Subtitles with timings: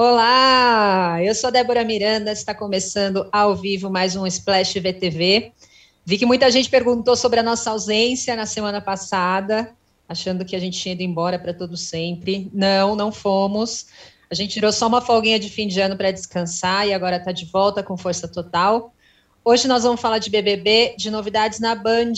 [0.00, 5.52] Olá, eu sou Débora Miranda, está começando ao vivo mais um Splash VTV.
[6.04, 9.74] Vi que muita gente perguntou sobre a nossa ausência na semana passada,
[10.08, 12.48] achando que a gente tinha ido embora para todo sempre.
[12.54, 13.86] Não, não fomos.
[14.30, 17.32] A gente tirou só uma folguinha de fim de ano para descansar e agora está
[17.32, 18.94] de volta com força total.
[19.44, 22.12] Hoje nós vamos falar de BBB, de novidades na Band,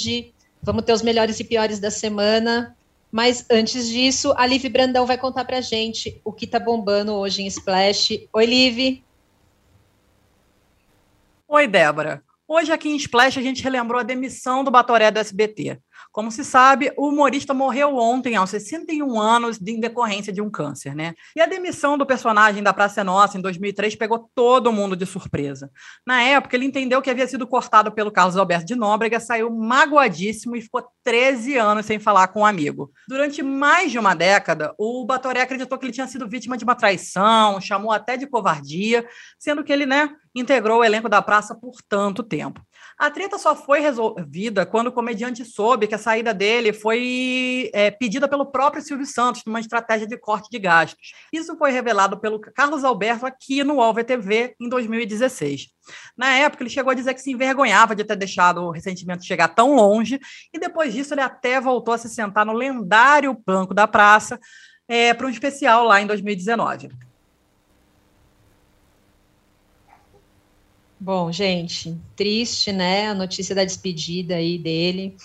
[0.63, 2.77] vamos ter os melhores e piores da semana,
[3.11, 7.43] mas antes disso, a Liv Brandão vai contar pra gente o que tá bombando hoje
[7.43, 8.29] em Splash.
[8.33, 9.03] Oi, Liv.
[11.49, 12.23] Oi, Débora.
[12.47, 15.81] Hoje aqui em Splash a gente relembrou a demissão do Batoré do SBT.
[16.13, 20.95] Como se sabe, o humorista morreu ontem, aos 61 anos, de decorrência de um câncer,
[20.95, 21.15] né?
[21.37, 25.71] E a demissão do personagem da Praça Nossa, em 2003, pegou todo mundo de surpresa.
[26.07, 30.57] Na época, ele entendeu que havia sido cortado pelo Carlos Alberto de Nóbrega, saiu magoadíssimo
[30.57, 32.91] e ficou 13 anos sem falar com um amigo.
[33.09, 36.75] Durante mais de uma década, o Batoré acreditou que ele tinha sido vítima de uma
[36.75, 39.07] traição, chamou até de covardia,
[39.39, 42.61] sendo que ele, né, integrou o elenco da praça por tanto tempo.
[43.01, 47.91] A treta só foi resolvida quando o comediante soube que a saída dele foi é,
[47.91, 51.13] pedida pelo próprio Silvio Santos, numa estratégia de corte de gastos.
[51.33, 55.69] Isso foi revelado pelo Carlos Alberto aqui no UOL VTV em 2016.
[56.15, 59.49] Na época, ele chegou a dizer que se envergonhava de ter deixado o ressentimento chegar
[59.49, 60.21] tão longe,
[60.53, 64.39] e depois disso ele até voltou a se sentar no lendário banco da praça
[64.87, 66.91] é, para um especial lá em 2019.
[71.03, 73.09] Bom, gente, triste, né?
[73.09, 75.17] A notícia da despedida aí dele,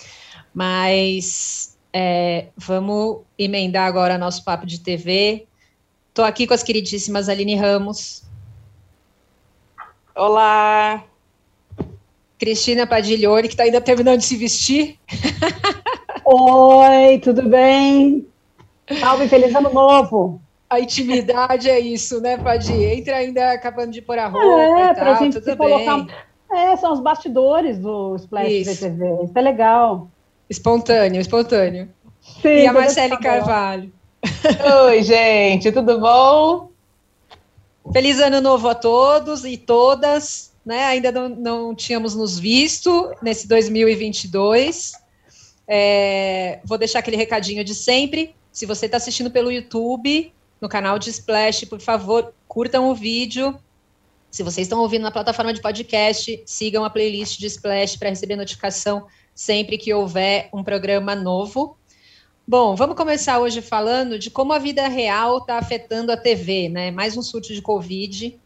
[0.54, 5.46] mas é, vamos emendar agora nosso papo de TV.
[6.08, 8.22] Estou aqui com as queridíssimas Aline Ramos.
[10.14, 11.04] Olá!
[12.38, 14.98] Cristina Padiglione, que está ainda terminando de se vestir.
[16.24, 18.26] Oi, tudo bem?
[18.98, 20.40] Salve, feliz ano novo!
[20.68, 22.72] A intimidade é isso, né, Padi?
[22.72, 25.56] Entra ainda acabando de pôr a roupa é, e tal, gente tudo bem.
[25.56, 26.26] Colocar...
[26.52, 28.74] É, são os bastidores do Splash isso.
[28.74, 29.24] VTV.
[29.24, 30.08] Isso é legal.
[30.48, 31.88] Espontâneo, espontâneo.
[32.20, 33.92] Sim, e a Marcele Carvalho.
[34.86, 36.70] Oi, gente, tudo bom?
[37.92, 40.52] Feliz ano novo a todos e todas.
[40.64, 40.84] Né?
[40.86, 44.94] Ainda não, não tínhamos nos visto nesse 2022.
[45.68, 48.34] É, vou deixar aquele recadinho de sempre.
[48.50, 53.58] Se você está assistindo pelo YouTube, no canal de Splash, por favor, curtam o vídeo.
[54.30, 58.36] Se vocês estão ouvindo na plataforma de podcast, sigam a playlist de Splash para receber
[58.36, 61.76] notificação sempre que houver um programa novo.
[62.48, 66.90] Bom, vamos começar hoje falando de como a vida real está afetando a TV, né?
[66.90, 68.38] Mais um surto de Covid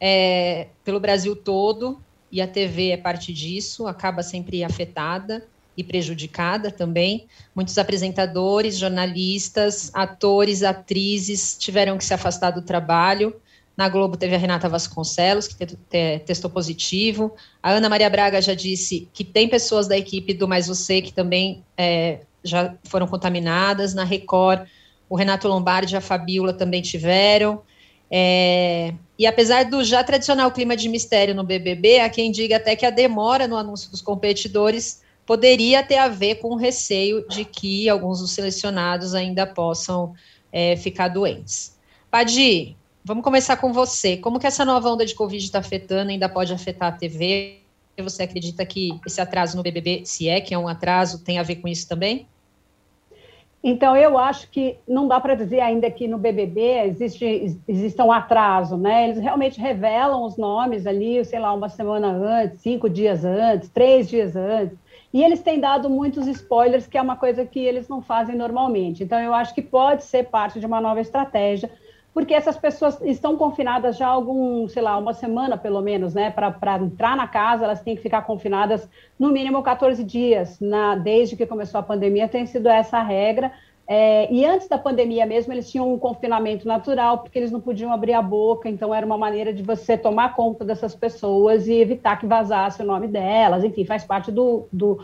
[0.00, 5.48] é, pelo Brasil todo, e a TV é parte disso, acaba sempre afetada
[5.78, 7.28] e prejudicada também.
[7.54, 13.32] Muitos apresentadores, jornalistas, atores, atrizes tiveram que se afastar do trabalho.
[13.76, 17.32] Na Globo teve a Renata Vasconcelos, que te, te, testou positivo.
[17.62, 21.12] A Ana Maria Braga já disse que tem pessoas da equipe do Mais Você que
[21.12, 23.94] também é, já foram contaminadas.
[23.94, 24.66] Na Record,
[25.08, 27.62] o Renato Lombardi e a Fabiola também tiveram.
[28.10, 32.74] É, e apesar do já tradicional clima de mistério no BBB, há quem diga até
[32.74, 37.44] que a demora no anúncio dos competidores poderia ter a ver com o receio de
[37.44, 40.14] que alguns dos selecionados ainda possam
[40.50, 41.78] é, ficar doentes.
[42.10, 42.74] Padi,
[43.04, 44.16] vamos começar com você.
[44.16, 47.58] Como que essa nova onda de Covid está afetando, ainda pode afetar a TV?
[47.98, 51.42] Você acredita que esse atraso no BBB, se é que é um atraso, tem a
[51.42, 52.26] ver com isso também?
[53.62, 58.12] Então, eu acho que não dá para dizer ainda que no BBB existe, existe um
[58.12, 59.10] atraso, né?
[59.10, 64.08] Eles realmente revelam os nomes ali, sei lá, uma semana antes, cinco dias antes, três
[64.08, 64.78] dias antes.
[65.12, 69.02] E eles têm dado muitos spoilers, que é uma coisa que eles não fazem normalmente.
[69.02, 71.70] Então, eu acho que pode ser parte de uma nova estratégia,
[72.12, 76.30] porque essas pessoas estão confinadas já há algum, sei lá, uma semana pelo menos, né?
[76.30, 78.88] Para entrar na casa, elas têm que ficar confinadas
[79.18, 80.58] no mínimo 14 dias.
[80.60, 83.52] Na, desde que começou a pandemia, tem sido essa a regra.
[83.90, 87.90] É, e antes da pandemia mesmo, eles tinham um confinamento natural, porque eles não podiam
[87.90, 92.18] abrir a boca, então era uma maneira de você tomar conta dessas pessoas e evitar
[92.18, 94.98] que vazasse o nome delas, enfim, faz parte do, do,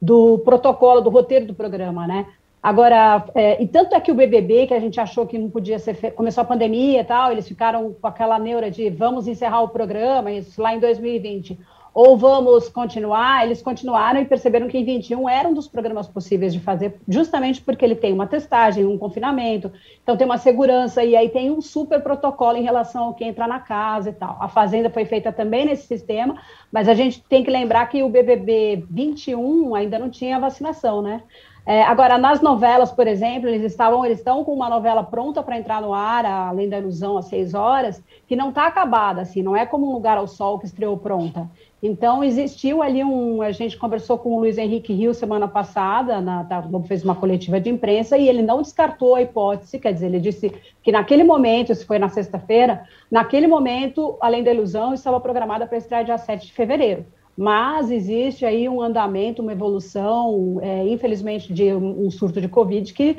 [0.00, 2.26] do protocolo, do roteiro do programa, né?
[2.62, 5.78] Agora, é, e tanto é que o BBB, que a gente achou que não podia
[5.78, 6.10] ser, fe...
[6.10, 10.30] começou a pandemia e tal, eles ficaram com aquela neura de vamos encerrar o programa,
[10.30, 11.58] isso lá em 2020
[11.96, 16.52] ou vamos continuar, eles continuaram e perceberam que em 21 era um dos programas possíveis
[16.52, 19.72] de fazer, justamente porque ele tem uma testagem, um confinamento,
[20.02, 23.46] então tem uma segurança, e aí tem um super protocolo em relação ao que entra
[23.46, 24.36] na casa e tal.
[24.38, 26.36] A Fazenda foi feita também nesse sistema,
[26.70, 31.22] mas a gente tem que lembrar que o BBB 21 ainda não tinha vacinação, né?
[31.64, 35.58] É, agora, nas novelas, por exemplo, eles estavam, eles estão com uma novela pronta para
[35.58, 39.56] entrar no ar, além da ilusão, às seis horas, que não está acabada, assim, não
[39.56, 41.50] é como um lugar ao sol que estreou pronta.
[41.86, 43.40] Então, existiu ali um.
[43.40, 47.14] A gente conversou com o Luiz Henrique Rio semana passada, na, tá, Globo fez uma
[47.14, 50.52] coletiva de imprensa, e ele não descartou a hipótese, quer dizer, ele disse
[50.82, 55.78] que naquele momento, isso foi na sexta-feira, naquele momento, além da ilusão, estava programada para
[55.78, 57.06] estrear dia 7 de fevereiro.
[57.36, 63.18] Mas existe aí um andamento, uma evolução, é, infelizmente, de um surto de Covid, que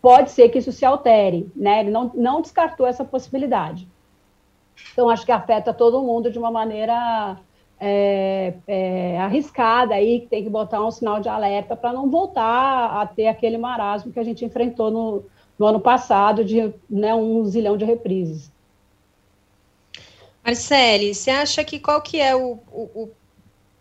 [0.00, 1.80] pode ser que isso se altere, né?
[1.80, 3.88] Ele não, não descartou essa possibilidade.
[4.92, 7.38] Então, acho que afeta todo mundo de uma maneira
[7.78, 13.00] é, é, arriscada aí, que tem que botar um sinal de alerta para não voltar
[13.00, 15.24] a ter aquele marasmo que a gente enfrentou no,
[15.58, 18.50] no ano passado, de né, um zilhão de reprises.
[20.44, 23.10] Marcele, você acha que qual que é o, o, o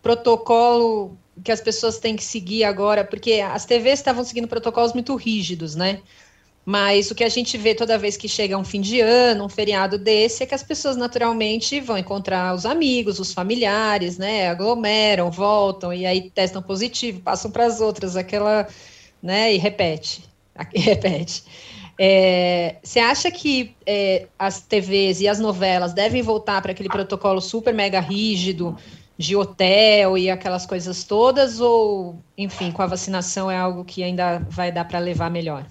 [0.01, 3.03] protocolo que as pessoas têm que seguir agora?
[3.03, 6.01] Porque as TVs estavam seguindo protocolos muito rígidos, né?
[6.65, 9.49] Mas o que a gente vê toda vez que chega um fim de ano, um
[9.49, 14.49] feriado desse, é que as pessoas naturalmente vão encontrar os amigos, os familiares, né?
[14.49, 18.67] Aglomeram, voltam e aí testam positivo, passam para as outras, aquela,
[19.21, 19.53] né?
[19.53, 20.23] E repete,
[20.73, 21.43] e repete.
[21.99, 27.39] É, você acha que é, as TVs e as novelas devem voltar para aquele protocolo
[27.39, 28.75] super mega rígido
[29.17, 34.39] de hotel e aquelas coisas todas, ou, enfim, com a vacinação é algo que ainda
[34.49, 35.65] vai dar para levar melhor?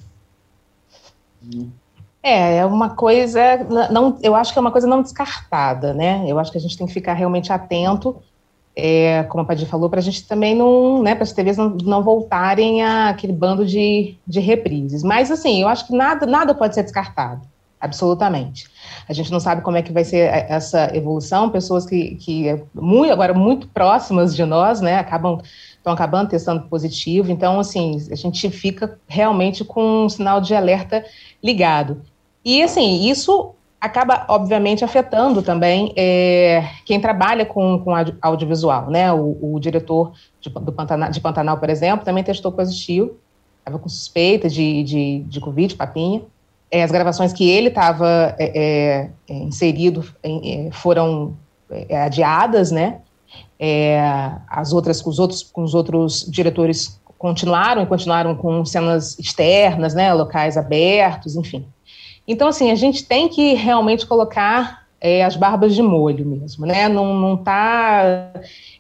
[2.23, 3.41] É, é uma coisa,
[3.91, 6.25] não, eu acho que é uma coisa não descartada, né?
[6.27, 8.17] Eu acho que a gente tem que ficar realmente atento,
[8.77, 11.71] é, como a Padir falou, para a gente também não, né, para as TVs não,
[11.71, 15.03] não voltarem a aquele bando de, de reprises.
[15.03, 17.43] Mas, assim, eu acho que nada, nada pode ser descartado,
[17.81, 18.69] absolutamente.
[19.09, 23.13] A gente não sabe como é que vai ser essa evolução, pessoas que, que muito,
[23.13, 25.41] agora muito próximas de nós, né, acabam
[25.85, 27.31] estão acabando testando positivo.
[27.31, 31.05] Então, assim, a gente fica realmente com um sinal de alerta
[31.43, 32.01] ligado.
[32.43, 37.93] E, assim, isso acaba, obviamente, afetando também é, quem trabalha com, com
[38.23, 39.13] audiovisual, né?
[39.13, 43.19] O, o diretor de, do Pantanal, de Pantanal, por exemplo, também testou positivo,
[43.59, 46.23] estava com suspeita de, de, de Covid, papinha.
[46.71, 51.37] É, as gravações que ele estava é, é, é, inserido é, foram
[52.05, 53.01] adiadas, né?
[54.49, 59.95] As outras, com os outros, com os outros diretores continuaram e continuaram com cenas externas,
[59.95, 60.13] né?
[60.13, 61.67] Locais abertos, enfim.
[62.29, 66.89] Então, assim, a gente tem que realmente colocar é, as barbas de molho mesmo, né?
[66.89, 68.31] Não, não tá,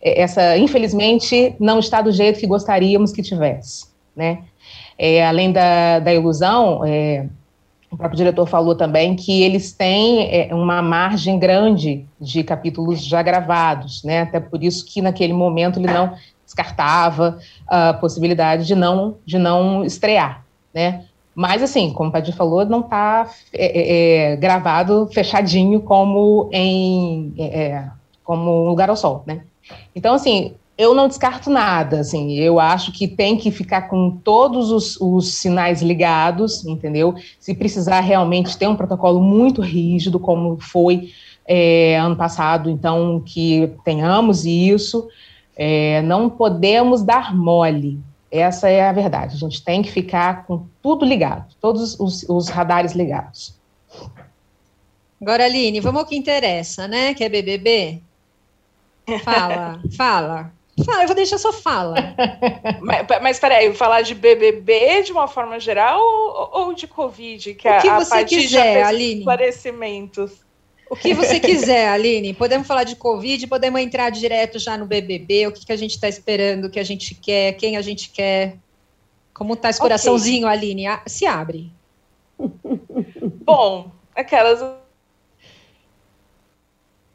[0.02, 3.86] é, essa, infelizmente, não está do jeito que gostaríamos que tivesse,
[4.16, 4.44] né?
[4.98, 7.26] É, além da, da ilusão, é,
[7.94, 13.22] o próprio diretor falou também que eles têm é, uma margem grande de capítulos já
[13.22, 14.22] gravados, né?
[14.22, 16.14] Até por isso que naquele momento ele não
[16.44, 17.38] descartava
[17.68, 20.44] a possibilidade de não de não estrear,
[20.74, 21.04] né?
[21.36, 27.32] Mas, assim, como o Padir falou, não está é, é, é, gravado fechadinho como em
[27.36, 27.90] é, é,
[28.22, 29.42] como Lugar ao Sol, né?
[29.94, 34.70] Então, assim, eu não descarto nada, assim, eu acho que tem que ficar com todos
[34.72, 37.14] os, os, sinais ligados, entendeu?
[37.38, 41.12] Se precisar realmente ter um protocolo muito rígido, como foi
[41.46, 45.08] é, ano passado, então que tenhamos isso,
[45.56, 49.36] é, não podemos dar mole, essa é a verdade.
[49.36, 53.54] A gente tem que ficar com tudo ligado, todos os, os radares ligados.
[55.22, 57.14] Agora, Aline, vamos ao que interessa, né?
[57.14, 58.02] Que é BBB.
[59.22, 60.52] Fala, fala.
[60.84, 61.94] Fala, eu vou deixar só fala.
[62.82, 67.54] mas, mas peraí, falar de BBB de uma forma geral ou, ou de Covid?
[67.54, 69.20] Que o que a, você quiser, Aline.
[69.20, 70.44] Esclarecimentos.
[70.90, 72.34] O que você quiser, Aline.
[72.34, 75.92] Podemos falar de Covid, podemos entrar direto já no BBB, o que, que a gente
[75.92, 78.56] está esperando, o que a gente quer, quem a gente quer.
[79.32, 80.58] Como está esse coraçãozinho, okay.
[80.58, 80.84] Aline?
[81.06, 81.72] Se abre.
[83.44, 84.60] Bom, aquelas.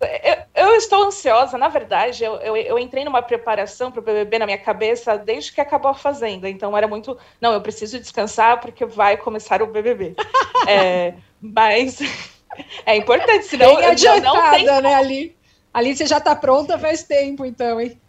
[0.01, 4.39] Eu, eu, estou ansiosa, na verdade, eu, eu, eu entrei numa preparação para o BBB
[4.39, 8.61] na minha cabeça desde que acabou a Fazenda, então era muito, não, eu preciso descansar
[8.61, 10.15] porque vai começar o BBB.
[10.67, 11.99] é, mas
[12.85, 14.81] é importante, senão Bem adiantada, não tem...
[14.81, 15.37] né, Ali?
[15.73, 17.99] Ali você já está pronta faz tempo, então, hein?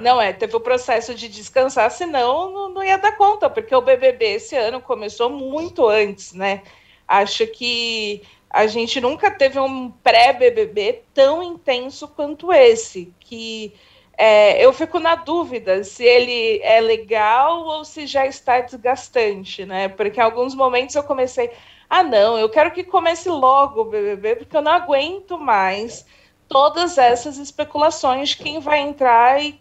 [0.00, 3.80] Não é, teve o processo de descansar, senão não, não ia dar conta, porque o
[3.80, 6.62] BBB esse ano começou muito antes, né?
[7.08, 13.72] Acho que a gente nunca teve um pré-BBB tão intenso quanto esse, que
[14.18, 19.88] é, eu fico na dúvida se ele é legal ou se já está desgastante, né?
[19.88, 21.50] Porque em alguns momentos eu comecei,
[21.88, 26.04] ah, não, eu quero que comece logo o BBB, porque eu não aguento mais
[26.48, 29.60] todas essas especulações de quem vai entrar e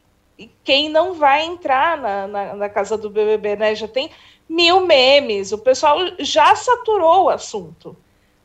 [0.64, 3.76] quem não vai entrar na, na, na, casa do BBB, né?
[3.76, 4.10] Já tem
[4.50, 7.96] mil memes, o pessoal já saturou o assunto.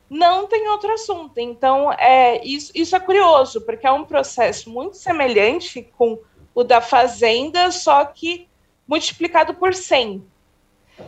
[0.08, 1.38] Não tem outro assunto.
[1.38, 6.18] Então, é, isso, isso é curioso, porque é um processo muito semelhante com
[6.54, 8.48] o da Fazenda, só que
[8.86, 10.24] multiplicado por 100.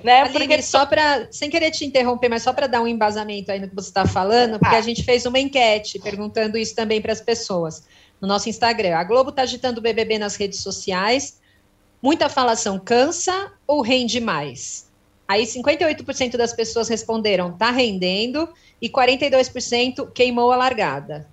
[0.03, 0.23] Né?
[0.23, 3.61] Aline, porque só para, sem querer te interromper, mas só para dar um embasamento aí
[3.61, 4.79] no que você está falando, porque ah.
[4.79, 7.87] a gente fez uma enquete perguntando isso também para as pessoas
[8.21, 8.97] no nosso Instagram.
[8.97, 11.41] A Globo está agitando o BBB nas redes sociais.
[12.03, 14.86] Muita falação cansa ou rende mais?
[15.29, 18.49] Aí 58% das pessoas responderam tá rendendo
[18.81, 21.29] e 42% queimou a largada.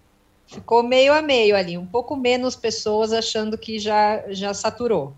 [0.48, 5.14] Ficou meio a meio ali, um pouco menos pessoas achando que já, já saturou.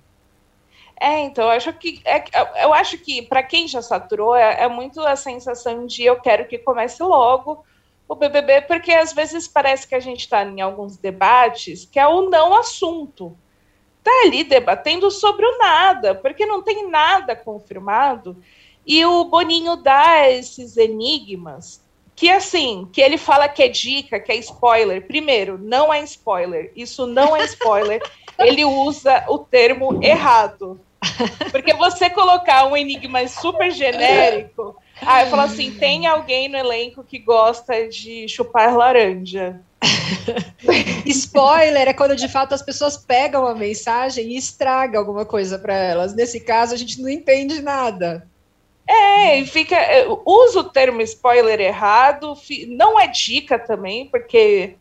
[1.00, 2.24] É, então, eu acho que, é,
[2.63, 6.48] eu acho que para quem já saturou, é, é, muito a sensação de eu quero
[6.48, 7.65] que comece logo
[8.08, 12.08] o BBB, porque às vezes parece que a gente está em alguns debates que é
[12.08, 13.38] o não assunto.
[14.00, 18.38] Está ali debatendo sobre o nada, porque não tem nada confirmado.
[18.86, 21.84] E o Boninho dá esses enigmas
[22.15, 25.06] que assim, que ele fala que é dica, que é spoiler.
[25.06, 26.72] Primeiro, não é spoiler.
[26.75, 28.01] Isso não é spoiler.
[28.39, 30.80] ele usa o termo errado.
[31.51, 37.20] Porque você colocar um enigma super genérico, aí fala assim: tem alguém no elenco que
[37.20, 39.62] gosta de chupar laranja.
[41.06, 45.75] Spoiler é quando de fato as pessoas pegam a mensagem e estragam alguma coisa para
[45.75, 46.15] elas.
[46.15, 48.27] Nesse caso, a gente não entende nada.
[48.88, 49.75] É, e fica.
[49.75, 52.34] É, usa o termo spoiler errado,
[52.68, 54.75] não é dica também, porque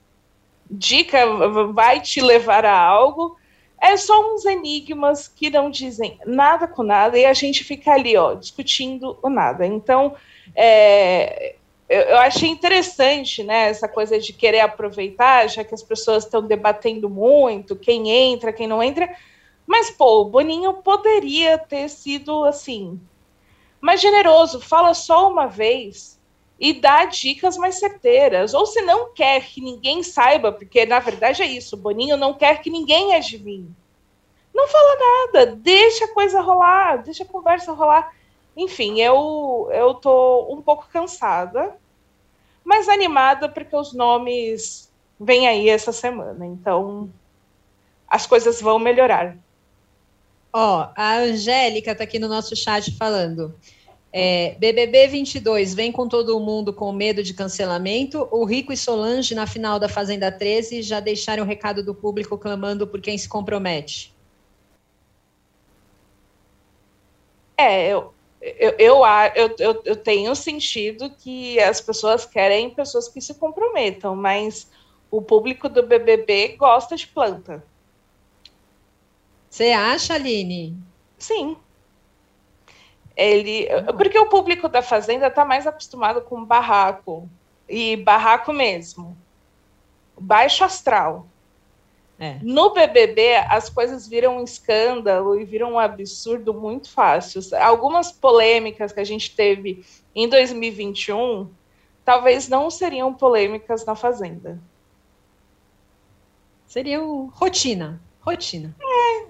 [0.70, 1.26] dica
[1.72, 3.36] vai te levar a algo.
[3.80, 8.16] É só uns enigmas que não dizem nada com nada e a gente fica ali,
[8.16, 9.66] ó, discutindo o nada.
[9.66, 10.14] Então,
[10.54, 11.54] é,
[11.88, 17.10] eu, achei interessante, né, essa coisa de querer aproveitar, já que as pessoas estão debatendo
[17.10, 19.14] muito, quem entra, quem não entra.
[19.66, 23.00] Mas, pô, o Boninho poderia ter sido assim
[23.84, 26.18] mais generoso, fala só uma vez
[26.58, 28.54] e dá dicas mais certeiras.
[28.54, 32.62] Ou se não quer que ninguém saiba, porque na verdade é isso, Boninho não quer
[32.62, 33.70] que ninguém adivinhe.
[34.54, 38.10] Não fala nada, deixa a coisa rolar, deixa a conversa rolar.
[38.56, 41.78] Enfim, eu eu tô um pouco cansada,
[42.64, 46.46] mas animada porque os nomes vêm aí essa semana.
[46.46, 47.10] Então,
[48.08, 49.36] as coisas vão melhorar.
[50.56, 53.58] Ó, a Angélica está aqui no nosso chat falando.
[54.12, 58.28] É, BBB 22 vem com todo mundo com medo de cancelamento.
[58.30, 62.38] O Rico e Solange, na final da Fazenda 13, já deixaram o recado do público
[62.38, 64.14] clamando por quem se compromete.
[67.56, 73.34] É, eu, eu, eu, eu, eu tenho sentido que as pessoas querem pessoas que se
[73.34, 74.70] comprometam, mas
[75.10, 77.73] o público do BBB gosta de planta.
[79.54, 80.76] Você acha, Aline?
[81.16, 81.56] Sim.
[83.16, 87.28] Ele, porque o público da fazenda está mais acostumado com barraco
[87.68, 89.16] e barraco mesmo,
[90.18, 91.28] baixo astral.
[92.18, 92.40] É.
[92.42, 97.40] No BBB, as coisas viram um escândalo e viram um absurdo muito fácil.
[97.60, 101.48] Algumas polêmicas que a gente teve em 2021
[102.04, 104.58] talvez não seriam polêmicas na Fazenda.
[106.66, 108.02] Seriam rotina.
[108.20, 108.74] Rotina.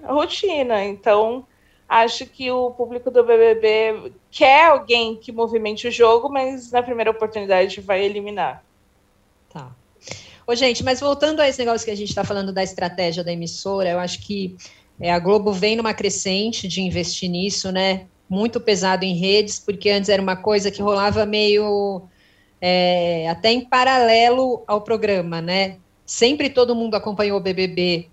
[0.03, 0.83] Rotina.
[0.83, 1.45] Então,
[1.87, 7.11] acho que o público do BBB quer alguém que movimente o jogo, mas na primeira
[7.11, 8.63] oportunidade vai eliminar.
[9.49, 9.71] Tá.
[10.47, 13.31] Ô, gente, mas voltando a esse negócio que a gente está falando da estratégia da
[13.31, 14.55] emissora, eu acho que
[14.99, 18.05] é, a Globo vem numa crescente de investir nisso, né?
[18.29, 22.03] Muito pesado em redes, porque antes era uma coisa que rolava meio
[22.61, 25.77] é, até em paralelo ao programa, né?
[26.05, 28.09] Sempre todo mundo acompanhou o BBB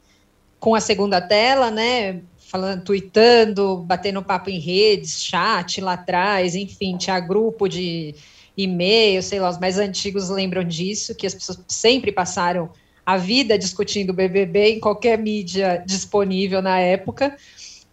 [0.63, 2.21] com a segunda tela, né?
[2.39, 8.15] Falando, tweetando, batendo papo em redes, chat lá atrás, enfim, tinha grupo de
[8.57, 12.71] e-mail, sei lá, os mais antigos lembram disso, que as pessoas sempre passaram
[13.05, 17.37] a vida discutindo o BBB em qualquer mídia disponível na época.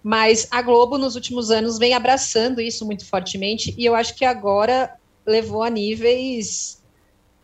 [0.03, 4.23] Mas a Globo, nos últimos anos, vem abraçando isso muito fortemente, e eu acho que
[4.23, 4.93] agora
[5.25, 6.83] levou a níveis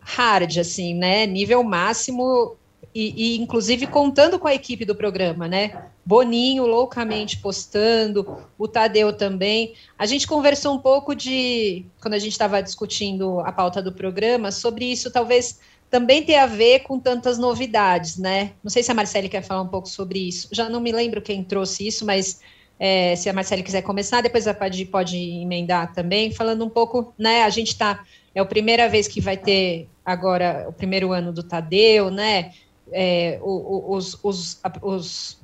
[0.01, 1.25] hard, assim, né?
[1.25, 2.57] Nível máximo
[2.93, 5.85] e, e, inclusive contando com a equipe do programa, né?
[6.05, 9.73] Boninho loucamente postando, o Tadeu também.
[9.97, 14.51] A gente conversou um pouco de, quando a gente estava discutindo a pauta do programa,
[14.51, 18.51] sobre isso talvez também ter a ver com tantas novidades, né?
[18.63, 20.49] Não sei se a Marcele quer falar um pouco sobre isso.
[20.51, 22.41] Já não me lembro quem trouxe isso, mas
[22.79, 27.13] é, se a Marcele quiser começar, depois a Padi pode emendar também, falando um pouco,
[27.17, 27.43] né?
[27.43, 28.03] A gente está
[28.35, 32.51] é a primeira vez que vai ter agora o primeiro ano do Tadeu, né?
[32.91, 35.37] É, os, os, os,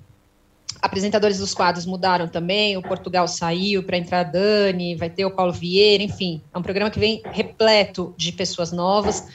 [0.82, 5.54] apresentadores dos quadros mudaram também, o Portugal saiu para entrar Dani, vai ter o Paulo
[5.54, 9.28] Vieira, enfim, é um programa que vem repleto de pessoas novas,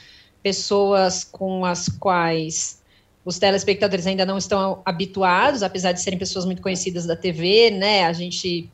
[0.43, 2.81] pessoas com as quais
[3.27, 8.05] os telespectadores ainda não estão habituados, apesar de serem pessoas muito conhecidas da TV, né?
[8.05, 8.69] A gente,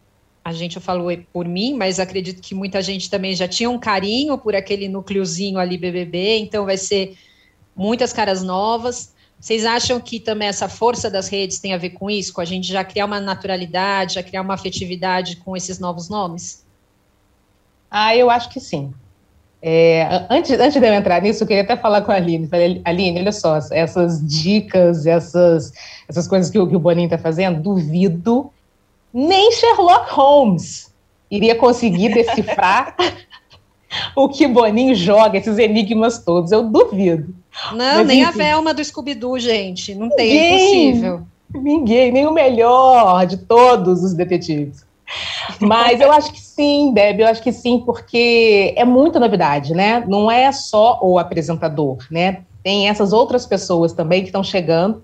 [0.46, 3.80] a gente eu falo por mim, mas acredito que muita gente também já tinha um
[3.80, 7.18] carinho por aquele núcleozinho ali BBB, então vai ser
[7.76, 9.14] muitas caras novas.
[9.44, 12.32] Vocês acham que também essa força das redes tem a ver com isso?
[12.32, 16.66] Com a gente já criar uma naturalidade, já criar uma afetividade com esses novos nomes?
[17.92, 18.94] Ah, eu acho que sim.
[19.62, 22.48] É, antes, antes de eu entrar nisso, eu queria até falar com a Aline.
[22.48, 25.74] Falei, Aline, olha só, essas dicas, essas,
[26.08, 28.50] essas coisas que, o, que o Boninho está fazendo, duvido
[29.14, 30.90] nem Sherlock Holmes
[31.30, 32.96] iria conseguir decifrar
[34.16, 36.52] o que Boninho joga, esses enigmas todos.
[36.52, 37.34] Eu duvido.
[37.72, 38.30] Não, Mas, nem enfim.
[38.30, 39.94] a Velma do Scooby-Doo, gente.
[39.94, 41.22] Não tem, é impossível.
[41.54, 44.84] Ninguém, nem o melhor de todos os detetives.
[45.60, 50.04] Mas eu acho que sim, Deb, eu acho que sim, porque é muita novidade, né?
[50.08, 52.42] Não é só o apresentador, né?
[52.64, 55.04] Tem essas outras pessoas também que estão chegando,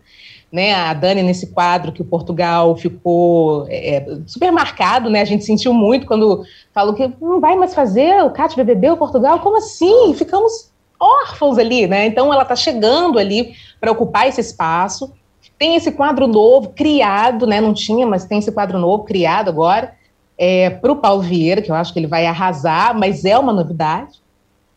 [0.52, 0.74] né?
[0.74, 5.22] A Dani nesse quadro que o Portugal ficou é, é, super marcado, né?
[5.22, 8.98] A gente sentiu muito quando falou que não vai mais fazer o CAT BBB o
[8.98, 9.40] Portugal.
[9.40, 10.14] Como assim?
[10.14, 12.06] Ficamos órfãos ali, né?
[12.06, 15.14] Então ela está chegando ali para ocupar esse espaço.
[15.58, 17.60] Tem esse quadro novo criado, né?
[17.60, 19.98] Não tinha, mas tem esse quadro novo criado agora
[20.40, 23.52] é, para o Paulo Vieira, que eu acho que ele vai arrasar, mas é uma
[23.52, 24.22] novidade,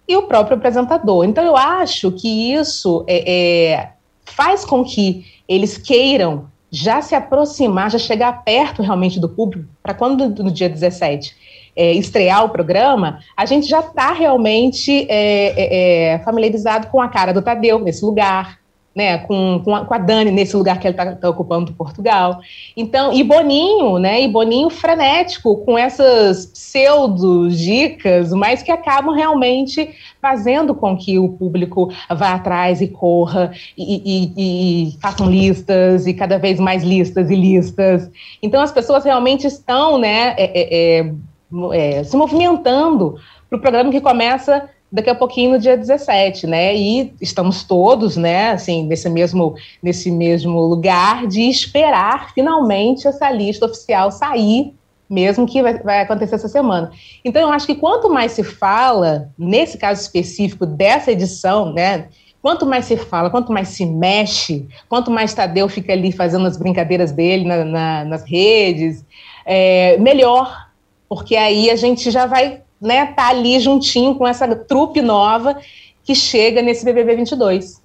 [0.08, 1.24] e o próprio apresentador.
[1.24, 3.88] Então, eu acho que isso é, é,
[4.24, 9.92] faz com que eles queiram já se aproximar, já chegar perto realmente do público, para
[9.92, 11.36] quando no dia 17
[11.76, 17.08] é, estrear o programa, a gente já está realmente é, é, é, familiarizado com a
[17.08, 18.58] cara do Tadeu nesse lugar,
[18.94, 21.72] né, com, com a, com, a, Dani nesse lugar que ele está tá ocupando do
[21.72, 22.40] Portugal.
[22.76, 29.90] Então, e Boninho, né, e Boninho frenético com essas pseudo dicas, mas que acabam realmente
[30.20, 36.14] fazendo com que o público vá atrás e corra e, e, e façam listas e
[36.14, 38.10] cada vez mais listas e listas.
[38.42, 43.16] Então, as pessoas realmente estão, né, é, é, é, é se movimentando
[43.48, 46.76] para o programa que começa daqui a pouquinho no dia 17, né?
[46.76, 53.64] E estamos todos, né, assim, nesse mesmo, nesse mesmo lugar de esperar finalmente essa lista
[53.64, 54.74] oficial sair,
[55.08, 56.90] mesmo que vai, vai acontecer essa semana.
[57.24, 62.08] Então, eu acho que quanto mais se fala, nesse caso específico dessa edição, né?
[62.42, 66.56] Quanto mais se fala, quanto mais se mexe, quanto mais Tadeu fica ali fazendo as
[66.56, 69.04] brincadeiras dele na, na, nas redes,
[69.46, 70.68] é, melhor,
[71.08, 75.58] porque aí a gente já vai né, tá ali juntinho com essa trupe nova
[76.04, 77.80] que chega nesse BBB 22.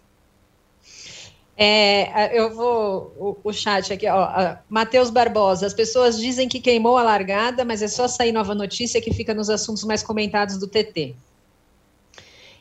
[1.56, 5.66] É, eu vou o, o chat aqui, ó, Matheus Barbosa.
[5.66, 9.34] As pessoas dizem que queimou a largada, mas é só sair nova notícia que fica
[9.34, 11.16] nos assuntos mais comentados do TT.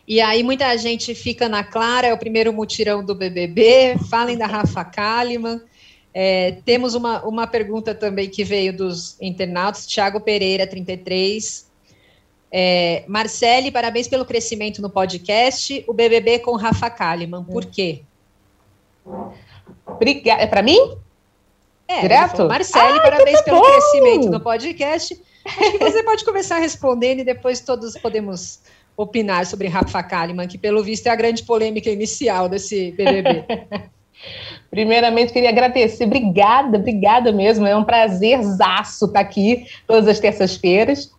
[0.08, 3.96] E aí muita gente fica na clara, é o primeiro mutirão do BBB.
[4.08, 5.60] Falem da Rafa Kalimann.
[6.14, 9.86] É, temos uma, uma pergunta também que veio dos internautas.
[9.86, 11.65] Tiago Pereira, 33.
[12.50, 15.84] É, Marcele, parabéns pelo crescimento no podcast.
[15.86, 17.44] O BBB com Rafa Kalimann.
[17.44, 17.68] Por hum.
[17.70, 18.02] quê?
[19.86, 20.42] Obrigada.
[20.42, 20.96] É para mim?
[21.88, 22.46] É, Direto?
[22.46, 23.64] Marcele, ah, parabéns pelo bom.
[23.64, 25.20] crescimento no podcast.
[25.46, 28.60] Acho que você pode começar respondendo e depois todos podemos
[28.96, 33.44] opinar sobre Rafa Kalimann, que pelo visto é a grande polêmica inicial desse BBB.
[34.70, 36.04] Primeiramente, queria agradecer.
[36.04, 37.66] Obrigada, obrigada mesmo.
[37.66, 41.12] É um prazerzaço estar aqui todas as terças-feiras.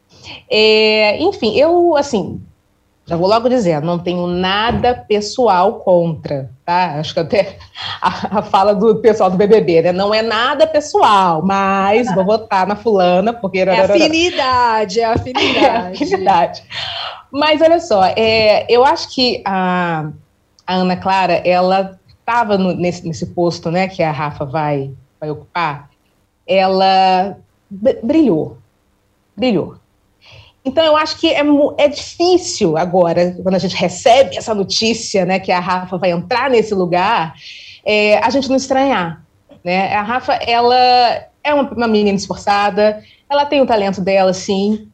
[0.49, 2.41] É, enfim, eu, assim,
[3.07, 6.95] já vou logo dizer, não tenho nada pessoal contra, tá?
[6.99, 7.57] Acho que até
[8.01, 9.91] a, a, fala do pessoal do BBB, né?
[9.93, 13.59] Não é nada pessoal, mas vou votar na fulana, porque...
[13.59, 15.57] É afinidade, é afinidade.
[15.57, 16.63] É afinidade.
[17.31, 20.09] Mas olha só, é, eu acho que a,
[20.65, 25.89] a Ana Clara, ela estava nesse, nesse posto, né, que a Rafa vai, vai ocupar,
[26.45, 27.37] ela
[28.03, 28.57] brilhou,
[29.33, 29.77] brilhou.
[30.67, 31.41] Então, eu acho que é,
[31.77, 36.49] é difícil agora, quando a gente recebe essa notícia, né, que a Rafa vai entrar
[36.49, 37.35] nesse lugar,
[37.85, 39.23] é, a gente não estranhar.
[39.63, 39.95] Né?
[39.95, 40.75] A Rafa, ela
[41.41, 44.89] é uma, uma menina esforçada, ela tem o talento dela, sim,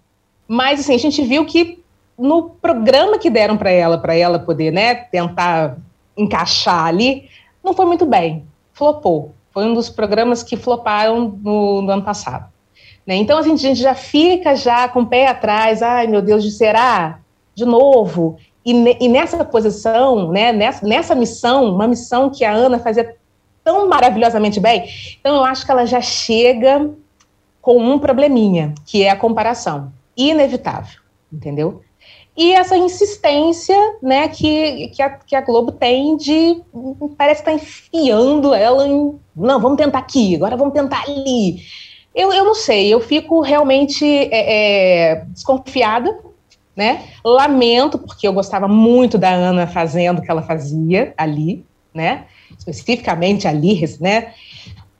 [0.48, 1.84] mas assim, a gente viu que
[2.16, 5.78] no programa que deram para ela, para ela poder né, tentar
[6.16, 7.28] encaixar ali,
[7.64, 9.34] não foi muito bem, flopou.
[9.52, 12.53] Foi um dos programas que floparam no, no ano passado.
[13.06, 13.16] Né?
[13.16, 17.20] Então, assim, a gente já fica já com o pé atrás, ai meu Deus, será?
[17.54, 18.38] De novo.
[18.66, 23.16] E, e nessa posição, né, nessa, nessa missão, uma missão que a Ana fazia
[23.64, 24.86] tão maravilhosamente bem.
[25.20, 26.90] Então, eu acho que ela já chega
[27.62, 29.92] com um probleminha, que é a comparação.
[30.16, 31.00] Inevitável,
[31.32, 31.82] entendeu?
[32.36, 36.62] E essa insistência né, que, que, a, que a Globo tem de.
[37.16, 39.20] Parece que está enfiando ela em.
[39.36, 41.62] Não, vamos tentar aqui, agora vamos tentar ali.
[42.16, 46.16] Eu, eu não sei, eu fico realmente é, é, desconfiada,
[46.76, 47.06] né?
[47.24, 52.26] Lamento, porque eu gostava muito da Ana fazendo o que ela fazia ali, né?
[52.58, 54.34] Especificamente ali, né?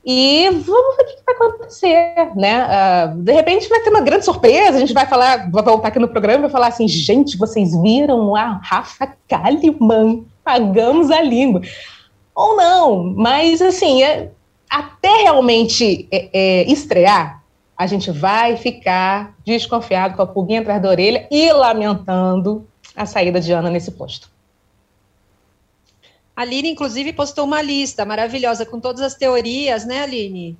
[0.06, 2.66] E vamos ver o que vai acontecer, né?
[2.66, 5.98] Uh, de repente vai ter uma grande surpresa, a gente vai falar, vai voltar aqui
[5.98, 11.62] no programa e vai falar assim, gente, vocês viram a Rafa Kalimann, pagamos a língua.
[12.34, 14.30] Ou não, mas assim, é,
[14.74, 17.44] até realmente é, é, estrear,
[17.76, 23.40] a gente vai ficar desconfiado com a pulguinha atrás da orelha e lamentando a saída
[23.40, 24.28] de Ana nesse posto.
[26.34, 30.58] A Aline, inclusive, postou uma lista maravilhosa com todas as teorias, né, Aline?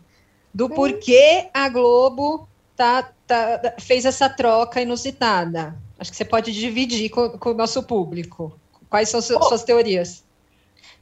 [0.53, 0.74] Do Sim.
[0.74, 5.77] porquê a Globo tá, tá, fez essa troca inusitada.
[5.98, 8.57] Acho que você pode dividir com, com o nosso público.
[8.88, 9.42] Quais são oh.
[9.42, 10.24] suas teorias?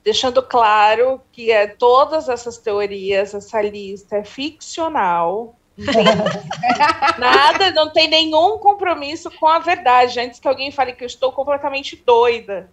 [0.05, 5.57] Deixando claro que é, todas essas teorias, essa lista é ficcional,
[7.19, 10.21] Nada, não tem nenhum compromisso com a verdade.
[10.21, 12.71] Antes que alguém fale que eu estou completamente doida.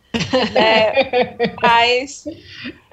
[0.54, 1.38] Né?
[1.63, 2.26] Mas,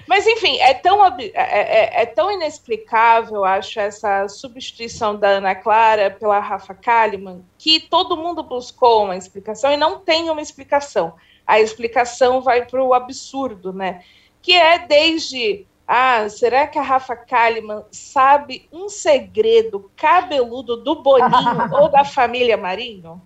[0.09, 6.11] mas, enfim, é tão, é, é, é, tão inexplicável, acho, essa substituição da Ana Clara
[6.11, 11.15] pela Rafa Kalimann, que todo mundo buscou uma explicação e não tem uma explicação.
[11.45, 14.01] A explicação vai para o absurdo, né?
[14.47, 21.75] Que é desde ah, será que a Rafa Kalimann sabe um segredo cabeludo do Boninho
[21.75, 23.21] ou da família Marinho?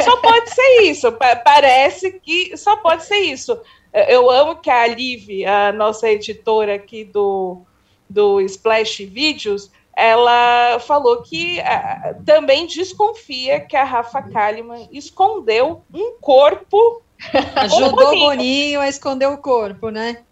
[0.00, 1.10] Só pode ser isso.
[1.44, 3.60] Parece que só pode ser isso.
[3.92, 7.62] Eu amo que a Liv, a nossa editora aqui do,
[8.08, 16.12] do Splash Videos, ela falou que uh, também desconfia que a Rafa Kalimann escondeu um
[16.20, 17.02] corpo.
[17.56, 20.22] Ajudou o Boninho a esconder o corpo, né?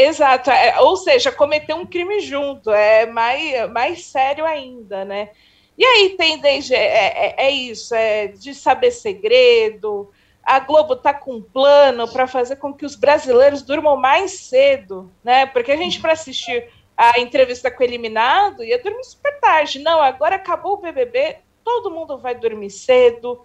[0.00, 5.30] Exato, é, ou seja, cometer um crime junto, é mais, mais sério ainda, né?
[5.76, 6.72] E aí tem desde.
[6.72, 10.08] É, é, é isso, é de saber segredo.
[10.44, 15.10] A Globo tá com um plano para fazer com que os brasileiros durmam mais cedo,
[15.24, 15.46] né?
[15.46, 19.80] Porque a gente, para assistir a entrevista com o eliminado, ia dormir super tarde.
[19.80, 23.42] Não, agora acabou o BBB, todo mundo vai dormir cedo.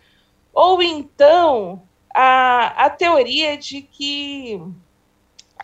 [0.53, 1.81] Ou então
[2.13, 4.61] a, a teoria de que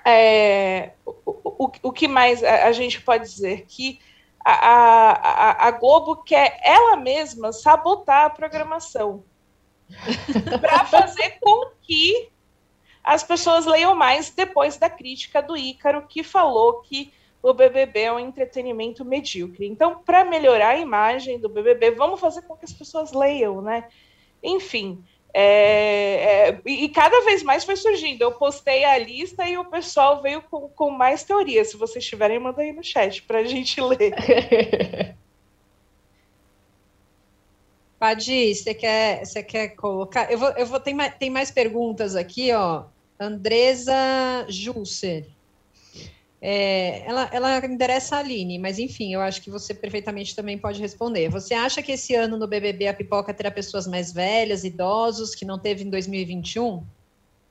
[0.09, 3.65] é, o, o, o, que mais a, gente pode dizer?
[3.67, 3.99] Que
[4.43, 9.23] a, a, a Globo quer ela mesma sabotar a programação
[10.61, 12.29] para fazer com que
[13.03, 18.13] as pessoas leiam mais depois da crítica do Ícaro, que falou que o BBB é
[18.13, 19.65] um entretenimento medíocre.
[19.67, 23.87] Então, para melhorar a imagem do BBB, vamos fazer com que as pessoas leiam, né?
[24.43, 28.21] Enfim, é, é, e cada vez mais foi surgindo.
[28.21, 31.69] Eu postei a lista e o pessoal veio com, com mais teorias.
[31.69, 35.15] Se vocês tiverem, manda aí no chat para a gente ler.
[37.99, 40.31] Padi, você quer, você quer colocar?
[40.31, 42.85] Eu vou, eu vou tem mais, tem mais perguntas aqui, ó.
[43.19, 43.93] Andresa
[44.47, 45.27] Jusser.
[46.41, 50.79] É, ela, ela endereça a Aline, mas enfim, eu acho que você perfeitamente também pode
[50.79, 51.29] responder.
[51.29, 55.43] Você acha que esse ano no BBB a pipoca terá pessoas mais velhas, idosos, que
[55.43, 56.81] não teve em 2021?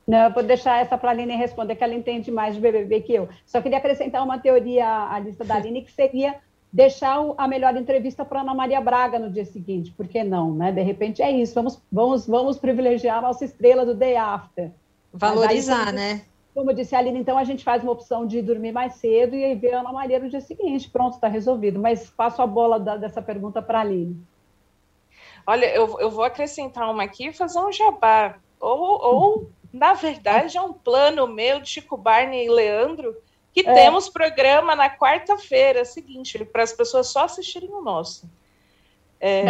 [0.07, 3.03] Não, eu vou deixar essa para a Aline responder, que ela entende mais de BBB
[3.03, 3.29] que eu.
[3.45, 6.37] Só queria acrescentar uma teoria à lista da Aline, que seria
[6.73, 9.93] deixar a melhor entrevista para Ana Maria Braga no dia seguinte.
[9.93, 10.73] Por que não, né?
[10.73, 14.71] De repente é isso, vamos, vamos, vamos privilegiar a nossa estrela do Day After.
[15.13, 16.23] Valorizar, aí, né?
[16.59, 19.45] Como disse a Aline, então a gente faz uma opção de dormir mais cedo e
[19.45, 20.91] aí ver a Ana Maria no dia seguinte.
[20.91, 21.79] Pronto, está resolvido.
[21.79, 24.21] Mas passo a bola da, dessa pergunta para a Aline.
[25.47, 28.41] Olha, eu, eu vou acrescentar uma aqui e fazer um jabá.
[28.59, 33.17] Ou, ou, na verdade, é um plano meu de Chico Barney e Leandro,
[33.55, 33.73] que é.
[33.73, 38.29] temos programa na quarta-feira seguinte, para as pessoas só assistirem o nosso.
[39.21, 39.45] É...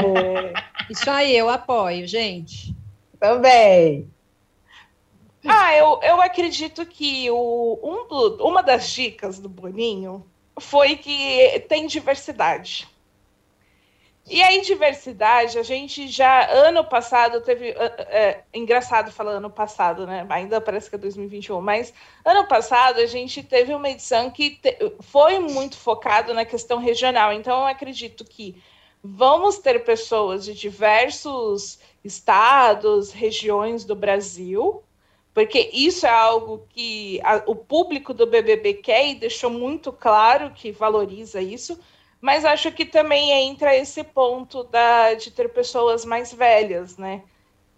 [0.93, 2.77] Isso aí, eu apoio, gente.
[3.19, 4.07] Também.
[5.49, 10.25] Ah, eu, eu acredito que o, um do, uma das dicas do Boninho
[10.59, 12.89] foi que tem diversidade.
[14.31, 17.71] E aí, diversidade, a gente já, ano passado, teve.
[17.71, 20.27] É, é, engraçado falar ano passado, né?
[20.29, 24.77] Ainda parece que é 2021, mas ano passado a gente teve uma edição que te,
[25.01, 27.33] foi muito focado na questão regional.
[27.33, 28.63] Então, eu acredito que
[29.03, 34.83] vamos ter pessoas de diversos estados, regiões do Brasil,
[35.39, 40.51] porque isso é algo que a, o público do BBB quer e deixou muito claro
[40.51, 41.79] que valoriza isso,
[42.21, 47.23] mas acho que também entra esse ponto da, de ter pessoas mais velhas, né?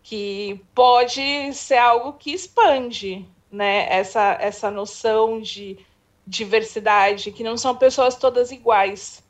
[0.03, 3.87] Que pode ser algo que expande né?
[3.91, 5.79] essa, essa noção de
[6.27, 9.23] diversidade, que não são pessoas todas iguais.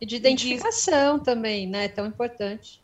[0.00, 1.24] E de identificação de...
[1.26, 1.86] também, né?
[1.86, 2.80] Tão importante.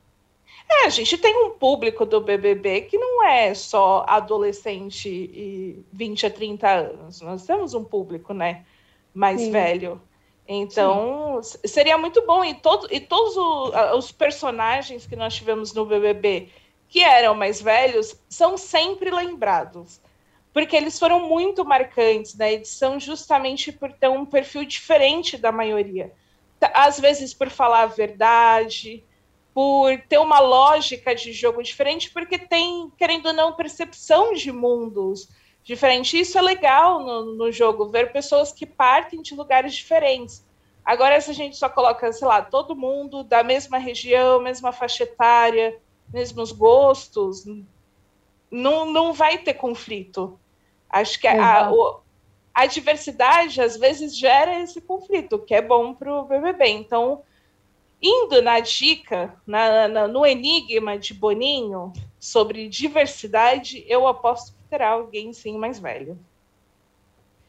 [0.70, 6.26] É, a gente tem um público do BBB que não é só adolescente e 20
[6.26, 7.20] a 30 anos.
[7.20, 8.64] Nós temos um público, né,
[9.12, 9.50] mais Sim.
[9.50, 10.00] velho.
[10.46, 11.58] Então, Sim.
[11.66, 12.44] seria muito bom.
[12.44, 16.48] E, todo, e todos o, os personagens que nós tivemos no BBB
[16.88, 20.00] que eram mais velhos são sempre lembrados.
[20.52, 26.12] Porque eles foram muito marcantes na edição, justamente por ter um perfil diferente da maioria.
[26.60, 29.02] Às vezes por falar a verdade,
[29.54, 35.28] por ter uma lógica de jogo diferente, porque tem, querendo ou não, percepção de mundos
[35.62, 36.12] diferentes.
[36.12, 40.44] Isso é legal no, no jogo, ver pessoas que partem de lugares diferentes.
[40.84, 45.04] Agora, se a gente só coloca, sei lá, todo mundo da mesma região, mesma faixa
[45.04, 45.78] etária,
[46.12, 47.44] mesmos gostos,
[48.50, 50.38] não, não vai ter conflito.
[50.90, 51.72] Acho que a, a,
[52.52, 56.68] a diversidade, às vezes, gera esse conflito, que é bom para o BBB.
[56.68, 57.22] Então,
[58.06, 61.90] Indo na dica, na, na, no enigma de Boninho
[62.20, 66.18] sobre diversidade, eu aposto que terá alguém sim mais velho.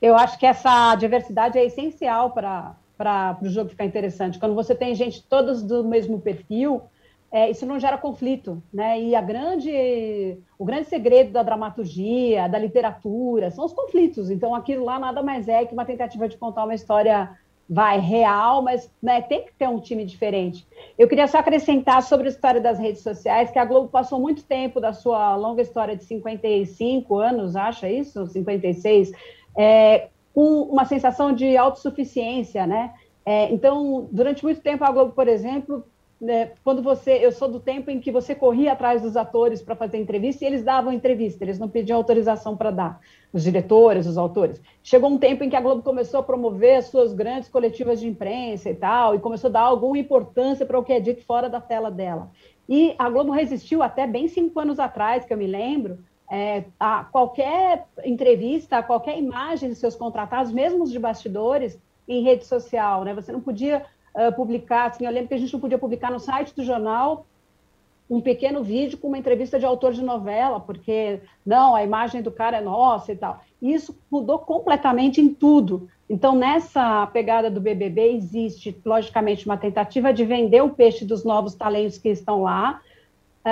[0.02, 4.40] Eu acho que essa diversidade é essencial para o jogo ficar interessante.
[4.40, 6.84] Quando você tem gente todas do mesmo perfil,
[7.30, 9.02] é, isso não gera conflito, né?
[9.02, 14.30] E a grande, o grande segredo da dramaturgia, da literatura, são os conflitos.
[14.30, 17.38] Então, aquilo lá nada mais é que uma tentativa de contar uma história
[17.68, 20.68] vai real, mas né, tem que ter um time diferente.
[20.98, 24.44] Eu queria só acrescentar sobre a história das redes sociais, que a Globo passou muito
[24.44, 28.28] tempo da sua longa história de 55 anos, acha isso?
[28.28, 29.12] 56,
[29.58, 32.94] é, com uma sensação de autossuficiência, né?
[33.26, 35.84] É, então, durante muito tempo, a Globo, por exemplo,
[36.20, 39.76] né, quando você, eu sou do tempo em que você corria atrás dos atores para
[39.76, 43.00] fazer entrevista e eles davam entrevista, eles não pediam autorização para dar,
[43.34, 44.62] os diretores, os autores.
[44.82, 48.08] Chegou um tempo em que a Globo começou a promover as suas grandes coletivas de
[48.08, 51.50] imprensa e tal, e começou a dar alguma importância para o que é dito fora
[51.50, 52.32] da tela dela.
[52.68, 56.00] E a Globo resistiu até bem cinco anos atrás, que eu me lembro,
[56.32, 62.24] é, a qualquer entrevista, a qualquer imagem de seus contratados, mesmo os de bastidores, em
[62.24, 63.14] rede social, né?
[63.14, 66.20] Você não podia uh, publicar, assim, eu lembro que a gente não podia publicar no
[66.20, 67.26] site do jornal
[68.10, 72.32] um pequeno vídeo com uma entrevista de autor de novela, porque não, a imagem do
[72.32, 73.42] cara é nossa e tal.
[73.62, 75.90] Isso mudou completamente em tudo.
[76.08, 81.56] Então, nessa pegada do BBB, existe, logicamente, uma tentativa de vender o peixe dos novos
[81.56, 82.80] talentos que estão lá,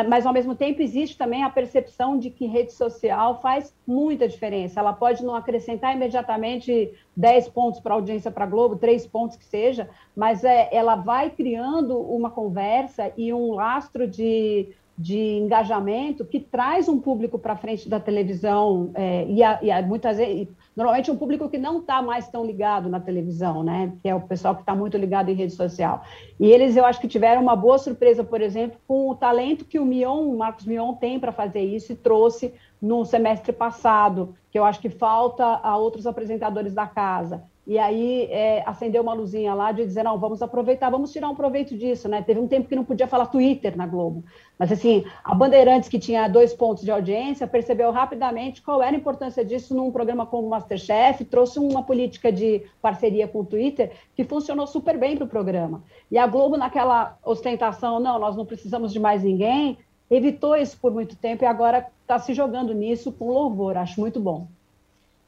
[0.10, 4.80] mas ao mesmo tempo existe também a percepção de que rede social faz muita diferença.
[4.80, 9.38] Ela pode não acrescentar imediatamente 10 pontos para a audiência para a Globo, 3 pontos
[9.38, 16.24] que seja, mas é, ela vai criando uma conversa e um lastro de, de engajamento
[16.24, 20.48] que traz um público para frente da televisão é, e, a, e a, muitas vezes
[20.76, 23.92] normalmente um público que não está mais tão ligado na televisão, né?
[24.02, 26.04] Que é o pessoal que está muito ligado em rede social.
[26.40, 29.80] E eles, eu acho que tiveram uma boa surpresa, por exemplo, com o talento que
[29.80, 34.60] o Mion, o Marcos Mion, tem para fazer isso e trouxe no semestre passado, que
[34.60, 37.44] eu acho que falta a outros apresentadores da casa.
[37.66, 41.36] E aí é, acendeu uma luzinha lá de dizer, não, vamos aproveitar, vamos tirar um
[41.36, 42.22] proveito disso, né?
[42.22, 44.24] Teve um tempo que não podia falar Twitter na Globo.
[44.60, 49.00] Mas assim, a Bandeirantes, que tinha dois pontos de audiência, percebeu rapidamente qual era a
[49.00, 53.92] importância disso num programa como o Masterchef, trouxe uma política de parceria com o Twitter
[54.14, 55.84] que funcionou super bem para o programa.
[56.12, 59.78] E a Globo, naquela ostentação, não, nós não precisamos de mais ninguém,
[60.12, 64.20] evitou isso por muito tempo e agora está se jogando nisso com louvor, acho muito
[64.20, 64.48] bom.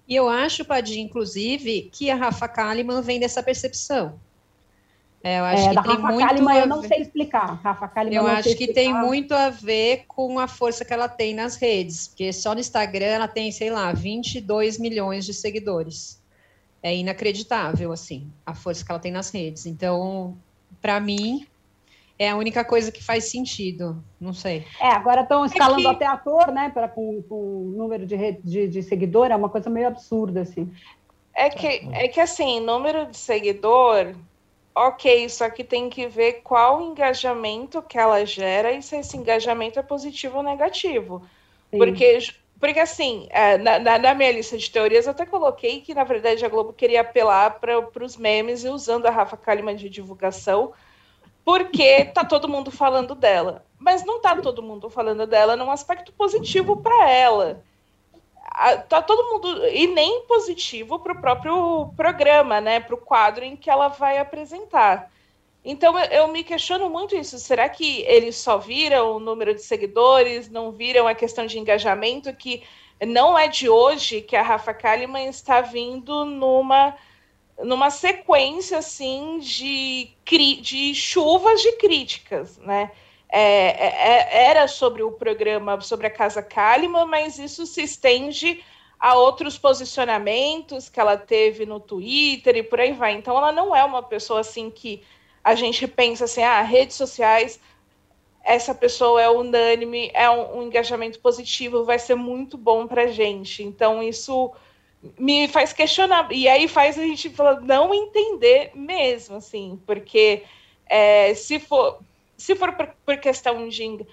[0.08, 4.20] E eu acho, Padim, inclusive, que a Rafa Kalimann vem dessa percepção.
[5.24, 7.60] É, eu acho é, que da tem Rafa muito Kalimann eu não sei explicar.
[7.64, 11.34] Rafa Kalimann eu acho que tem muito a ver com a força que ela tem
[11.34, 16.22] nas redes, porque só no Instagram ela tem, sei lá, 22 milhões de seguidores.
[16.84, 19.66] É inacreditável, assim, a força que ela tem nas redes.
[19.66, 20.38] Então,
[20.80, 21.48] para mim,
[22.18, 24.04] é a única coisa que faz sentido.
[24.20, 24.66] Não sei.
[24.80, 25.88] É, agora estão é escalando é que...
[25.88, 26.70] até ator, né?
[26.74, 30.72] Para com, com número de, de, de seguidor, é uma coisa meio absurda, assim.
[31.34, 34.16] É que, é que assim, número de seguidor,
[34.74, 39.78] ok, só que tem que ver qual engajamento que ela gera e se esse engajamento
[39.78, 41.22] é positivo ou negativo.
[41.70, 41.78] Sim.
[41.78, 42.20] Porque,
[42.58, 46.46] porque assim, é, na, na, minha lista de teorias, eu até coloquei que, na verdade,
[46.46, 50.72] a Globo queria apelar para os memes e usando a Rafa Kalimann de divulgação
[51.46, 53.64] porque tá todo mundo falando dela.
[53.78, 57.64] Mas não tá todo mundo falando dela num aspecto positivo para ela.
[58.90, 62.80] tá todo mundo e nem positivo para o próprio programa, né?
[62.80, 65.12] Para o quadro em que ela vai apresentar.
[65.64, 67.38] Então eu, eu, me questiono muito isso.
[67.38, 72.34] Será que eles só viram o número de seguidores, não viram a questão de engajamento?
[72.34, 72.64] Que
[73.06, 76.96] não é de hoje que a Rafa Kalimann está vindo numa
[77.64, 80.12] numa sequência assim de,
[80.62, 82.92] de chuvas de críticas, né?
[83.28, 88.64] É, é, é, era sobre o programa sobre a Casa Kalimann, mas isso se estende
[89.00, 93.14] a outros posicionamentos que ela teve no Twitter e por aí vai.
[93.14, 95.04] Então, ela não é uma pessoa assim que
[95.44, 97.60] a gente pensa assim, ah, redes sociais,
[98.44, 103.08] essa pessoa é unânime, é um, um engajamento positivo, vai ser muito bom para a
[103.08, 103.64] gente.
[103.64, 104.54] Então, isso
[105.18, 110.44] me faz questionar, e aí faz a gente não entender mesmo, assim, porque
[110.88, 112.00] é, se for
[112.38, 114.06] se for por, por questão de.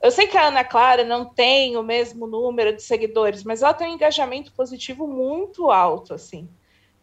[0.00, 3.74] Eu sei que a Ana Clara não tem o mesmo número de seguidores, mas ela
[3.74, 6.48] tem um engajamento positivo muito alto, assim.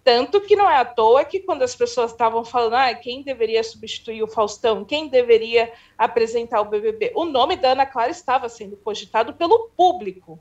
[0.03, 3.63] Tanto que não é à toa que quando as pessoas estavam falando ah, quem deveria
[3.63, 8.77] substituir o Faustão, quem deveria apresentar o BBB, o nome da Ana Clara estava sendo
[8.77, 10.39] cogitado pelo público.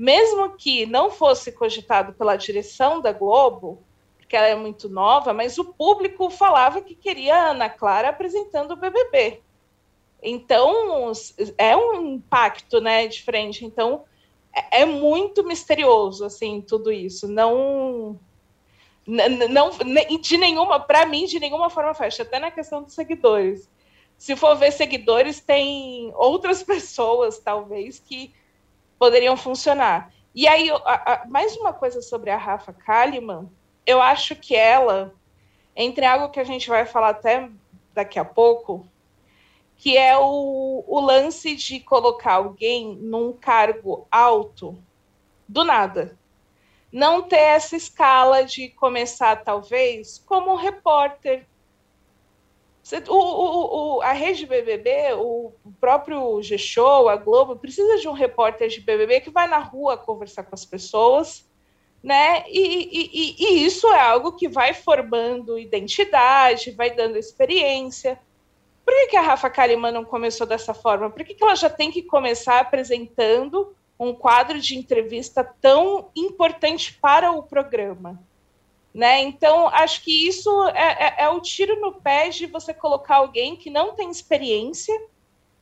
[0.00, 3.82] Mesmo que não fosse cogitado pela direção da Globo,
[4.16, 8.70] porque ela é muito nova, mas o público falava que queria a Ana Clara apresentando
[8.70, 9.42] o BBB.
[10.22, 11.12] Então,
[11.58, 13.62] é um impacto, né, diferente.
[13.62, 14.04] Então,
[14.54, 17.28] é, é muito misterioso, assim, tudo isso.
[17.28, 18.18] Não,
[19.06, 19.70] não
[20.18, 23.68] de nenhuma, para mim, de nenhuma forma fecha, até na questão dos seguidores.
[24.16, 28.32] Se for ver seguidores, tem outras pessoas, talvez, que
[29.00, 30.12] poderiam funcionar.
[30.34, 33.50] E aí, a, a, mais uma coisa sobre a Rafa Kalimann,
[33.86, 35.14] eu acho que ela,
[35.74, 37.48] entre algo que a gente vai falar até
[37.94, 38.86] daqui a pouco,
[39.78, 44.78] que é o, o lance de colocar alguém num cargo alto
[45.48, 46.18] do nada.
[46.92, 51.46] Não ter essa escala de começar, talvez, como repórter.
[53.08, 58.68] O, o, o, a rede BBB, o próprio G-Show, a Globo, precisa de um repórter
[58.68, 61.48] de BBB que vai na rua conversar com as pessoas,
[62.02, 62.42] né?
[62.48, 68.18] E, e, e isso é algo que vai formando identidade, vai dando experiência.
[68.84, 71.10] Por que, que a Rafa Kalimann não começou dessa forma?
[71.10, 76.98] Por que, que ela já tem que começar apresentando um quadro de entrevista tão importante
[77.00, 78.18] para o programa?
[78.92, 79.22] Né?
[79.22, 83.56] Então, acho que isso é, é, é o tiro no pé de você colocar alguém
[83.56, 84.94] que não tem experiência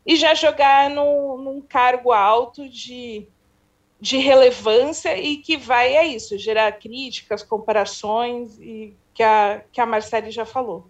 [0.07, 3.27] e já jogar no, num cargo alto de,
[4.01, 9.85] de relevância e que vai, é isso, gerar críticas, comparações, e que a, que a
[9.85, 10.87] Marcele já falou.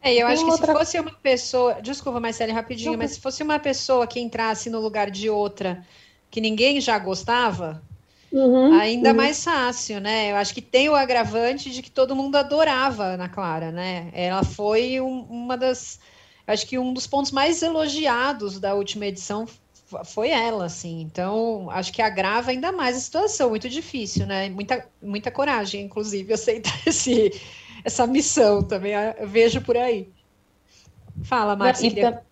[0.00, 0.66] É, eu acho que outra...
[0.66, 1.80] se fosse uma pessoa.
[1.80, 5.84] Desculpa, Marcele, rapidinho, Não, mas se fosse uma pessoa que entrasse no lugar de outra
[6.30, 7.82] que ninguém já gostava,
[8.34, 9.16] uhum, ainda uhum.
[9.16, 10.32] mais fácil, né?
[10.32, 14.10] Eu acho que tem o agravante de que todo mundo adorava a Ana Clara, né?
[14.12, 15.98] Ela foi um, uma das.
[16.46, 19.46] Acho que um dos pontos mais elogiados da última edição
[20.04, 21.00] foi ela, assim.
[21.00, 23.50] Então, acho que agrava ainda mais a situação.
[23.50, 24.50] Muito difícil, né?
[24.50, 27.32] Muita, muita coragem, inclusive, aceitar esse
[27.84, 30.08] essa missão também, eu vejo por aí.
[31.22, 32.24] Fala, Márcia.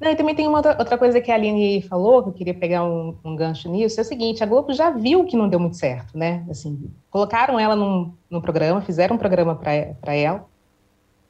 [0.00, 2.84] Não, e também tem uma outra, coisa que a Aline falou, que eu queria pegar
[2.84, 5.76] um, um, gancho nisso, é o seguinte, a Globo já viu que não deu muito
[5.76, 6.46] certo, né?
[6.48, 10.46] Assim, colocaram ela num, num programa, fizeram um programa para ela,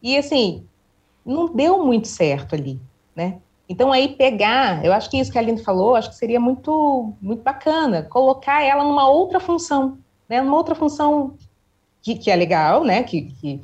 [0.02, 0.66] e assim,
[1.24, 2.78] não deu muito certo ali,
[3.16, 3.38] né?
[3.68, 7.12] Então aí pegar, eu acho que isso que a Aline falou, acho que seria muito,
[7.20, 10.42] muito bacana, colocar ela numa outra função, né?
[10.42, 11.37] Numa outra função
[12.02, 13.02] que, que é legal, né?
[13.02, 13.61] Que, que,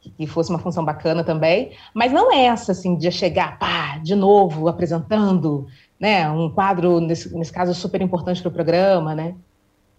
[0.00, 4.14] que fosse uma função bacana também, mas não é essa, assim, de chegar, pá, de
[4.14, 5.66] novo, apresentando,
[5.98, 9.34] né, um quadro, nesse, nesse caso, super importante para o programa, né,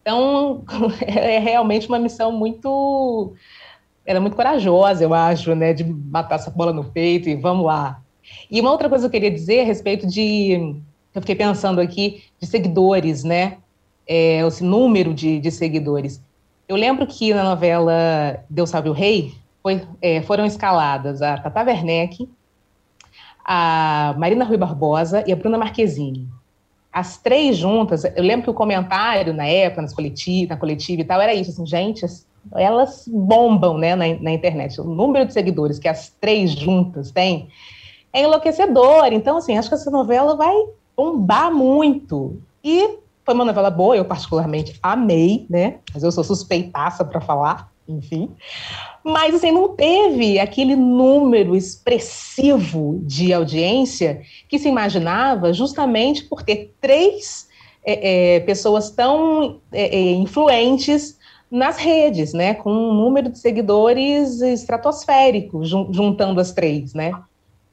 [0.01, 0.63] então,
[1.05, 3.33] é realmente uma missão muito,
[4.05, 7.65] ela é muito corajosa, eu acho, né, de matar essa bola no peito e vamos
[7.65, 8.01] lá.
[8.49, 10.75] E uma outra coisa que eu queria dizer a respeito de,
[11.13, 13.57] eu fiquei pensando aqui, de seguidores, né,
[14.07, 16.21] é, esse número de, de seguidores.
[16.67, 19.33] Eu lembro que na novela Deus Salve o Rei
[19.69, 22.27] foi, é, foram escaladas a Tata Werneck,
[23.45, 26.27] a Marina Rui Barbosa e a Bruna Marquezine.
[26.91, 31.05] As três juntas, eu lembro que o comentário na época, nas coletiva, na coletiva e
[31.05, 32.03] tal, era isso, assim, gente,
[32.55, 34.81] elas bombam né, na, na internet.
[34.81, 37.47] O número de seguidores que as três juntas têm
[38.11, 39.13] é enlouquecedor.
[39.13, 40.55] Então, assim, acho que essa novela vai
[40.97, 42.41] bombar muito.
[42.63, 45.75] E foi uma novela boa, eu particularmente amei, né?
[45.93, 48.29] Mas eu sou suspeitaça para falar, enfim.
[49.03, 56.73] Mas, assim, não teve aquele número expressivo de audiência que se imaginava justamente por ter
[56.79, 57.47] três
[57.83, 61.17] é, é, pessoas tão é, é, influentes
[61.49, 67.11] nas redes, né, com um número de seguidores estratosférico, jun, juntando as três, né.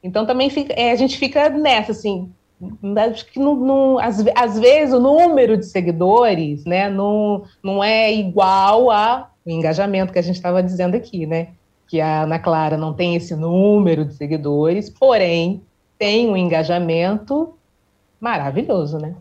[0.01, 2.31] Então também fica, é, a gente fica nessa, assim,
[2.97, 8.11] acho que não, não, às, às, vezes o número de seguidores, né, não, não é
[8.11, 8.89] igual
[9.51, 11.49] ao engajamento que a gente estava dizendo aqui, né,
[11.87, 15.61] que a Ana Clara não tem esse número de seguidores, porém
[15.97, 17.53] tem um engajamento
[18.19, 19.15] maravilhoso, né?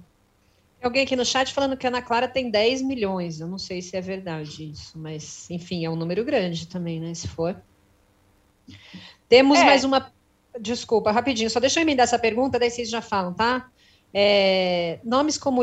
[0.83, 3.41] Alguém aqui no chat falando que a Ana Clara tem 10 milhões.
[3.41, 7.15] Eu não sei se é verdade isso, mas enfim, é um número grande também, né?
[7.15, 7.57] Se for.
[9.29, 9.65] Temos é.
[9.65, 10.13] mais uma.
[10.61, 13.69] Desculpa, rapidinho, só deixa eu emendar essa pergunta, daí vocês já falam, tá?
[14.19, 15.61] É, nomes como,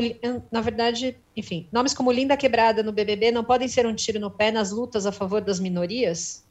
[0.51, 4.30] na verdade, enfim, nomes como Linda Quebrada no BBB não podem ser um tiro no
[4.30, 6.45] pé nas lutas a favor das minorias?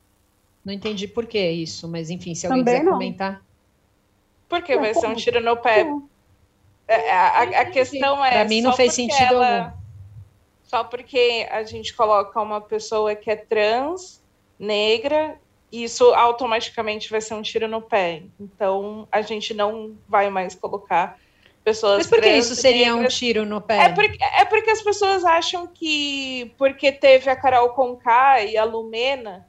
[0.64, 2.92] Não entendi por que isso, mas enfim, se alguém Também quiser não.
[2.94, 3.40] comentar.
[4.48, 5.86] Porque vai ser um tiro no pé.
[6.88, 8.30] É, a, a, questão é.
[8.32, 9.76] Para mim não fez sentido ela, algum.
[10.64, 14.20] Só porque a gente coloca uma pessoa que é trans,
[14.58, 15.36] negra,
[15.70, 18.24] isso automaticamente vai ser um tiro no pé.
[18.40, 21.21] Então a gente não vai mais colocar
[21.62, 21.98] pessoas.
[21.98, 23.14] Mas por que isso seria negras.
[23.14, 23.84] um tiro no pé?
[23.84, 28.64] É porque, é porque as pessoas acham que porque teve a Carol Conká e a
[28.64, 29.48] Lumena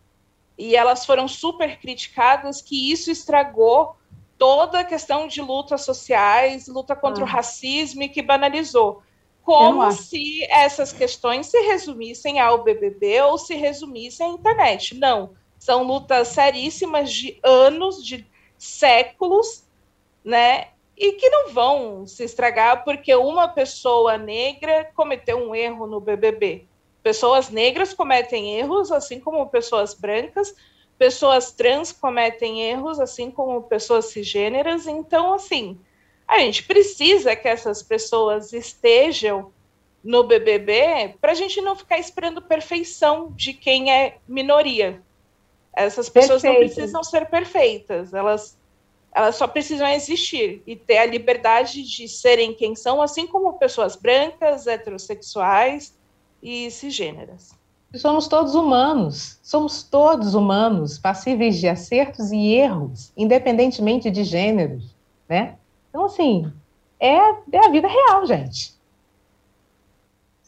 [0.58, 3.96] e elas foram super criticadas que isso estragou
[4.38, 7.26] toda a questão de lutas sociais, luta contra ah.
[7.26, 9.02] o racismo e que banalizou.
[9.44, 14.96] Como se essas questões se resumissem ao BBB ou se resumissem à internet.
[14.96, 15.32] Não.
[15.60, 18.26] São lutas seríssimas de anos, de
[18.58, 19.66] séculos,
[20.24, 20.68] né?
[21.04, 26.66] E que não vão se estragar porque uma pessoa negra cometeu um erro no BBB.
[27.04, 30.56] Pessoas negras cometem erros, assim como pessoas brancas,
[30.98, 34.88] pessoas trans cometem erros, assim como pessoas cisgêneras.
[34.88, 35.78] Então, assim,
[36.26, 39.52] a gente precisa que essas pessoas estejam
[40.02, 45.02] no BBB para a gente não ficar esperando perfeição de quem é minoria.
[45.76, 46.62] Essas pessoas Perfeito.
[46.62, 48.58] não precisam ser perfeitas, elas,
[49.14, 53.96] elas só precisam existir e ter a liberdade de serem quem são, assim como pessoas
[53.96, 55.94] brancas, heterossexuais
[56.42, 57.56] e cisgêneras.
[57.96, 64.96] Somos todos humanos, somos todos humanos, passíveis de acertos e erros, independentemente de gêneros,
[65.30, 65.58] né?
[65.90, 66.52] Então, assim,
[67.00, 67.18] é,
[67.52, 68.74] é a vida real, gente.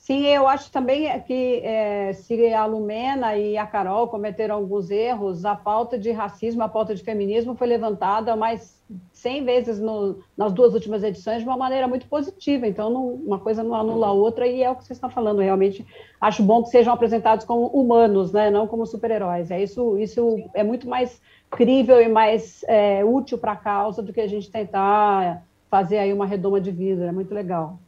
[0.06, 5.45] Sim, eu acho também que é, se a Lumena e a Carol cometeram alguns erros,
[5.45, 8.80] a pauta de racismo, a pauta de feminismo foi levantada mais
[9.12, 12.68] 100 vezes no, nas duas últimas edições de uma maneira muito positiva.
[12.68, 15.39] Então, não, uma coisa não anula a outra e é o que vocês estão falando.
[15.39, 15.84] Realmente,
[16.22, 19.49] acho bom que sejam apresentados como humanos, né, não como super-heróis.
[19.49, 24.14] É isso, isso é muito mais crível e mais é, útil para a causa do
[24.14, 27.06] que a gente tentar fazer aí uma redoma de vida.
[27.06, 27.80] É muito legal.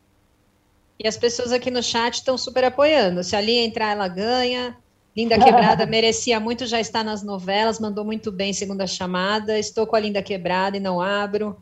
[0.99, 3.23] E as pessoas aqui no chat estão super apoiando.
[3.23, 4.75] Se a Lia entrar, ela ganha.
[5.15, 9.57] Linda Quebrada merecia muito, já está nas novelas, mandou muito bem segunda chamada.
[9.59, 11.57] Estou com a Linda Quebrada e não abro.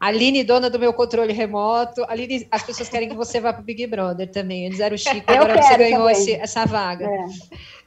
[0.00, 2.04] Aline, dona do meu controle remoto.
[2.08, 4.66] Aline, as pessoas querem que você vá para o Big Brother também.
[4.66, 7.04] Eles eram Chico, agora você ganhou esse, essa vaga.
[7.04, 7.24] É.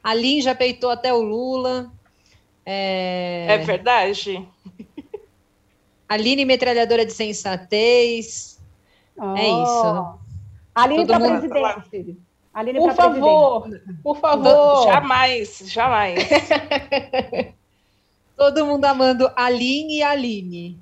[0.04, 1.90] A Aline já peitou até o Lula.
[2.66, 4.46] É, é verdade.
[6.06, 8.60] Aline, metralhadora de sensatez.
[9.16, 9.34] Oh.
[9.34, 10.21] É isso.
[10.74, 12.18] Aline para presidente.
[12.54, 14.02] Aline por favor, presidente.
[14.02, 14.84] por favor.
[14.84, 16.28] Jamais, jamais.
[18.36, 20.78] Todo mundo amando Aline e Aline.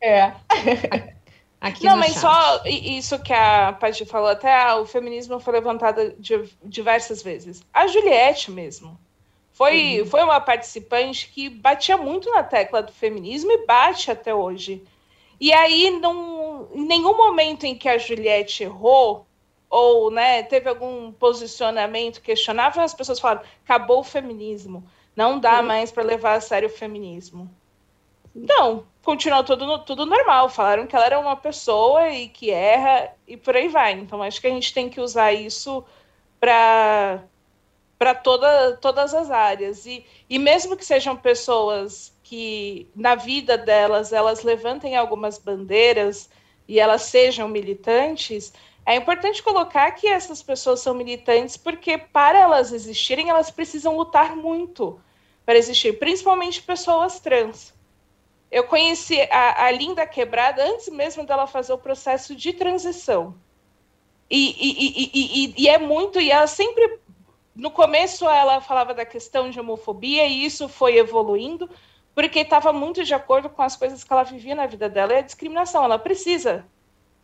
[0.00, 0.32] É.
[1.60, 2.20] Aqui Não, mas chat.
[2.20, 6.14] só isso que a Paty falou, até o feminismo foi levantado
[6.64, 7.62] diversas vezes.
[7.72, 8.98] A Juliette mesmo.
[9.52, 10.06] Foi, uhum.
[10.06, 14.82] foi uma participante que batia muito na tecla do feminismo e bate até hoje.
[15.40, 19.26] E aí, não, em nenhum momento em que a Juliette errou,
[19.70, 24.84] ou né, teve algum posicionamento questionável, as pessoas falaram: acabou o feminismo,
[25.16, 27.50] não dá mais para levar a sério o feminismo.
[28.34, 30.48] Não, continuou tudo, tudo normal.
[30.48, 33.92] Falaram que ela era uma pessoa e que erra e por aí vai.
[33.92, 35.84] Então, acho que a gente tem que usar isso
[36.38, 37.22] para
[37.98, 39.84] para toda, todas as áreas.
[39.84, 46.30] E, e mesmo que sejam pessoas que na vida delas elas levantem algumas bandeiras
[46.68, 48.52] e elas sejam militantes,
[48.86, 54.36] é importante colocar que essas pessoas são militantes porque para elas existirem elas precisam lutar
[54.36, 55.00] muito
[55.44, 57.74] para existir, principalmente pessoas trans.
[58.48, 63.34] Eu conheci a, a Linda Quebrada antes mesmo dela fazer o processo de transição.
[64.30, 67.00] E, e, e, e, é muito, e ela sempre,
[67.56, 71.68] no começo ela falava da questão de homofobia, e isso foi evoluindo,
[72.20, 75.16] porque estava muito de acordo com as coisas que ela vivia na vida dela, e
[75.16, 76.66] a discriminação, ela precisa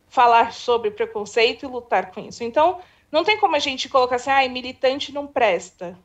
[0.08, 2.42] falar sobre preconceito e lutar com isso.
[2.42, 2.80] Então,
[3.12, 5.98] não tem como a gente colocar assim, ah, militante não presta.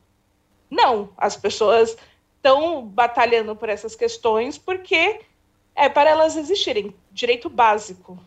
[0.70, 1.96] Não, as pessoas
[2.36, 5.20] estão batalhando por essas questões porque
[5.74, 8.18] é para elas existirem, direito básico.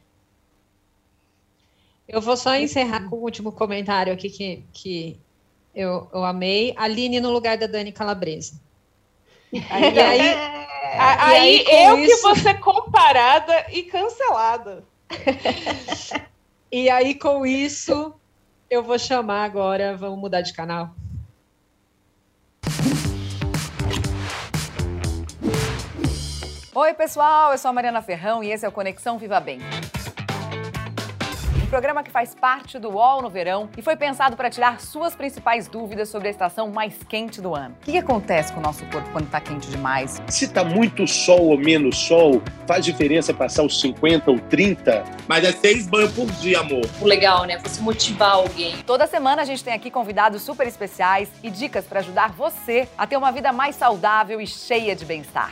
[2.08, 5.20] Eu vou só encerrar com o último comentário aqui que, que
[5.76, 6.74] eu, eu amei.
[6.76, 8.66] Aline no lugar da Dani Calabresa.
[9.70, 10.55] Aí, e aí,
[11.00, 12.16] aí, aí eu isso...
[12.16, 14.84] que vou ser comparada e cancelada.
[16.72, 18.14] e aí, com isso,
[18.70, 20.92] eu vou chamar agora, vamos mudar de canal.
[26.74, 29.60] Oi, pessoal, eu sou a Mariana Ferrão e esse é o Conexão Viva Bem
[31.76, 35.68] programa que faz parte do UOL no verão e foi pensado para tirar suas principais
[35.68, 37.76] dúvidas sobre a estação mais quente do ano.
[37.82, 40.22] O que, que acontece com o nosso corpo quando está quente demais?
[40.30, 45.04] Se está muito sol ou menos sol, faz diferença passar os 50 ou 30?
[45.28, 46.86] Mas é seis banhos por dia, amor.
[47.02, 47.60] O legal, né?
[47.60, 48.78] Você motivar alguém.
[48.84, 53.06] Toda semana a gente tem aqui convidados super especiais e dicas para ajudar você a
[53.06, 55.52] ter uma vida mais saudável e cheia de bem-estar.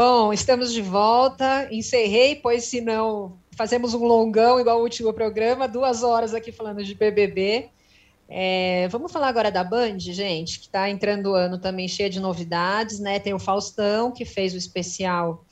[0.00, 1.66] Bom, estamos de volta.
[1.72, 6.94] Encerrei, pois senão fazemos um longão igual o último programa, duas horas aqui falando de
[6.94, 7.68] BBB.
[8.28, 12.20] É, vamos falar agora da Band, gente, que está entrando o ano também cheia de
[12.20, 13.18] novidades, né?
[13.18, 15.44] Tem o Faustão, que fez o especial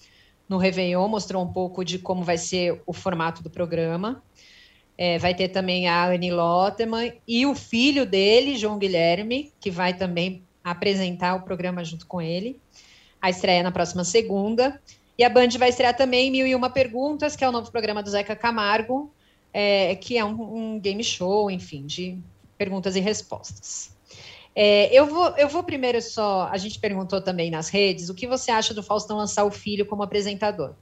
[0.48, 4.22] no Réveillon, mostrou um pouco de como vai ser o formato do programa.
[4.96, 9.92] É, vai ter também a Annie Lotterman e o filho dele, João Guilherme, que vai
[9.92, 12.60] também apresentar o programa junto com ele.
[13.20, 14.80] A estreia na próxima segunda.
[15.18, 18.02] E a Band vai estrear também Mil e Uma Perguntas, que é o novo programa
[18.02, 19.10] do Zeca Camargo,
[19.52, 22.18] é, que é um, um, game show, enfim, de
[22.58, 23.96] perguntas e respostas.
[24.54, 26.48] É, eu, vou, eu vou primeiro só.
[26.50, 29.86] A gente perguntou também nas redes o que você acha do Faustão lançar o filho
[29.86, 30.74] como apresentador.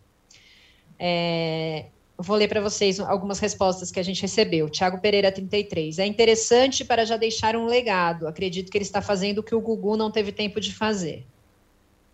[0.98, 4.68] É, vou ler para vocês algumas respostas que a gente recebeu.
[4.68, 5.98] Tiago Pereira, 33.
[6.00, 8.26] É interessante para já deixar um legado.
[8.26, 11.24] Acredito que ele está fazendo o que o Gugu não teve tempo de fazer.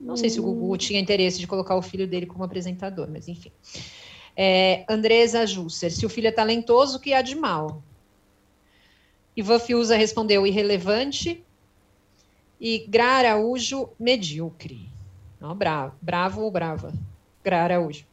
[0.01, 0.77] Não sei se o Gugu hum.
[0.79, 3.53] tinha interesse de colocar o filho dele como apresentador, mas enfim.
[4.37, 7.83] É, Andresa Jusser, se o filho é talentoso, o que há de mal?
[9.37, 11.45] Ivan Fiuza respondeu irrelevante.
[12.61, 14.89] E Gra Araújo, medíocre.
[15.41, 16.93] Não, bravo, bravo ou brava?
[17.43, 18.05] Gra Araújo.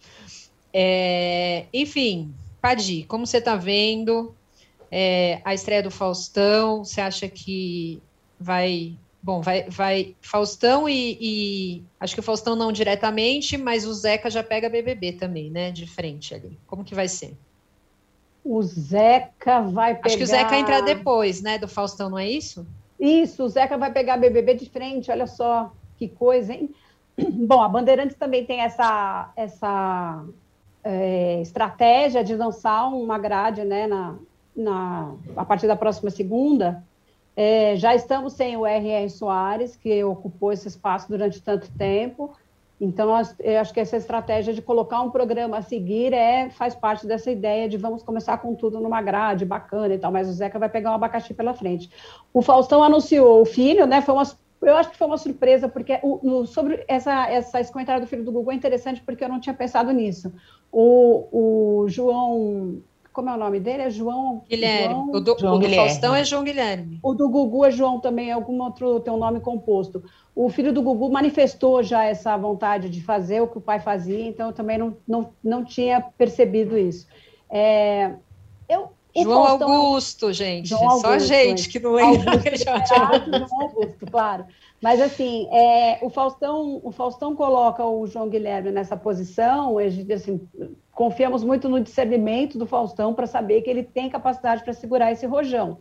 [0.74, 4.34] É, enfim, Padi, como você está vendo
[4.92, 6.84] é, a estreia do Faustão?
[6.84, 8.02] Você acha que
[8.40, 13.94] vai Bom, vai, vai Faustão e, e, acho que o Faustão não diretamente, mas o
[13.94, 15.72] Zeca já pega BBB também, né?
[15.72, 16.58] De frente ali.
[16.68, 17.36] Como que vai ser?
[18.44, 20.08] O Zeca vai pegar.
[20.08, 21.58] Acho que o Zeca entra depois, né?
[21.58, 22.66] Do Faustão, não é isso?
[23.00, 25.12] Isso, o Zeca vai pegar BBB de frente.
[25.12, 26.74] Olha só que coisa, hein?
[27.18, 30.24] Bom, a Bandeirantes também tem essa essa
[30.84, 33.88] é, estratégia de lançar uma grade, né?
[33.88, 34.16] Na,
[34.56, 36.84] na a partir da próxima segunda
[37.40, 39.08] é, já estamos sem o R.R.
[39.12, 42.34] Soares, que ocupou esse espaço durante tanto tempo.
[42.82, 43.10] Então,
[43.40, 47.30] eu acho que essa estratégia de colocar um programa a seguir é, faz parte dessa
[47.30, 50.68] ideia de vamos começar com tudo numa grade bacana e tal, mas o Zeca vai
[50.68, 51.92] pegar um abacaxi pela frente.
[52.34, 54.02] O Faustão anunciou o filho, né?
[54.02, 54.24] Foi uma,
[54.64, 58.08] eu acho que foi uma surpresa, porque o, no, sobre essa, essa, esse comentário do
[58.08, 60.34] filho do Google é interessante porque eu não tinha pensado nisso.
[60.72, 62.82] O, o João
[63.18, 63.82] como é o nome dele?
[63.82, 64.94] É João Guilherme.
[64.94, 67.00] João, o do, João o do Faustão é João Guilherme.
[67.02, 70.04] O do Gugu é João também, é algum outro tem um nome composto.
[70.36, 74.24] O filho do Gugu manifestou já essa vontade de fazer o que o pai fazia,
[74.24, 77.08] então eu também não, não, não tinha percebido isso.
[77.50, 78.12] É,
[78.70, 80.70] eu, João Faustão, Augusto, gente.
[80.70, 82.34] João Augusto, Só a gente que não lembra.
[82.34, 82.66] Augusto,
[83.48, 84.46] João Augusto, claro.
[84.80, 90.40] Mas assim, é, o Faustão, o Faustão coloca o João Guilherme nessa posição, assim,
[90.98, 95.28] confiamos muito no discernimento do Faustão para saber que ele tem capacidade para segurar esse
[95.28, 95.78] rojão.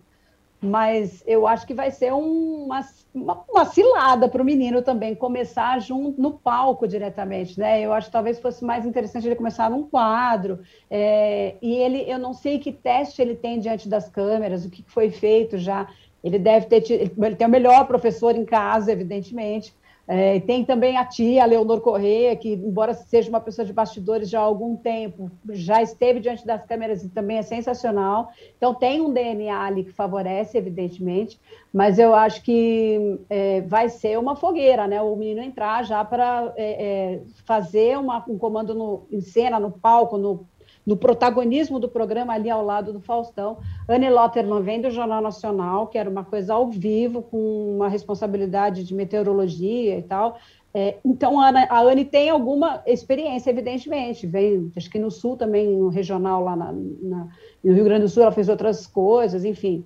[0.61, 2.81] Mas eu acho que vai ser um, uma,
[3.15, 7.81] uma, uma, cilada para o menino também começar junto no palco diretamente, né?
[7.81, 10.61] Eu acho que talvez fosse mais interessante ele começar num quadro.
[10.91, 14.85] É, e ele, eu não sei que teste ele tem diante das câmeras, o que
[14.87, 15.89] foi feito já
[16.23, 19.75] Ele deve ter, ele tem o melhor professor em casa, evidentemente.
[20.09, 24.39] É, tem também a tia, Leonor Corrêa, que, embora seja uma pessoa de bastidores já
[24.39, 28.31] há algum tempo, já esteve diante das câmeras e também é sensacional.
[28.57, 31.41] Então, tem um DNA ali que favorece, evidentemente,
[31.73, 35.03] mas eu acho que é, vai ser uma fogueira, né?
[35.03, 39.73] O menino entrar já para é, é, fazer uma, um comando no, em cena, no
[39.73, 40.47] palco, no
[40.87, 43.59] no protagonismo do programa ali ao lado do Faustão.
[43.89, 48.85] Anne Lotterman vem do Jornal Nacional, que era uma coisa ao vivo, com uma responsabilidade
[48.85, 50.39] de meteorologia e tal.
[50.73, 54.27] É, então, a, Ana, a Anne tem alguma experiência, evidentemente.
[54.27, 57.29] Vem, acho que no Sul também, no regional, lá na, na,
[57.65, 59.85] no Rio Grande do Sul, ela fez outras coisas, enfim.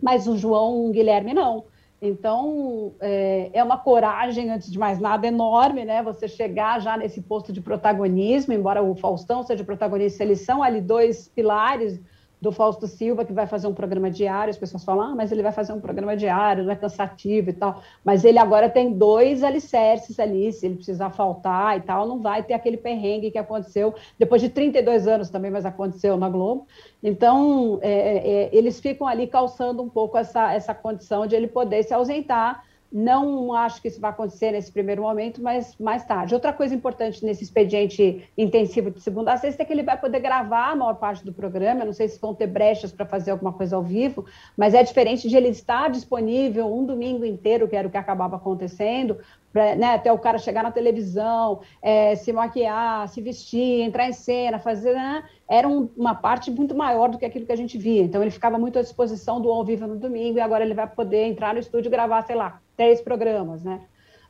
[0.00, 1.64] Mas o João Guilherme não.
[2.00, 6.02] Então, é, é, uma coragem, antes de mais nada, enorme, né?
[6.02, 10.80] Você chegar já nesse posto de protagonismo, embora o Faustão seja protagonista, eles são ali
[10.80, 12.00] dois pilares
[12.40, 15.42] do Fausto Silva, que vai fazer um programa diário, as pessoas falam, ah, mas ele
[15.42, 19.42] vai fazer um programa diário, não é cansativo e tal, mas ele agora tem dois
[19.42, 23.94] alicerces ali, se ele precisar faltar e tal, não vai ter aquele perrengue que aconteceu,
[24.18, 26.66] depois de 32 anos também, mas aconteceu na Globo,
[27.02, 31.48] então é, é, é, eles ficam ali calçando um pouco essa, essa condição de ele
[31.48, 32.62] poder se ausentar
[32.98, 36.32] não acho que isso vai acontecer nesse primeiro momento, mas mais tarde.
[36.32, 40.18] Outra coisa importante nesse expediente intensivo de segunda a sexta é que ele vai poder
[40.18, 41.82] gravar a maior parte do programa.
[41.82, 44.24] Eu não sei se vão ter brechas para fazer alguma coisa ao vivo,
[44.56, 48.36] mas é diferente de ele estar disponível um domingo inteiro, que era o que acabava
[48.36, 49.18] acontecendo,
[49.52, 54.14] pra, né, até o cara chegar na televisão, é, se maquiar, se vestir, entrar em
[54.14, 54.94] cena, fazer.
[54.94, 58.02] Né, era um, uma parte muito maior do que aquilo que a gente via.
[58.02, 60.88] Então, ele ficava muito à disposição do ao vivo no domingo, e agora ele vai
[60.88, 63.80] poder entrar no estúdio e gravar, sei lá, três programas, né?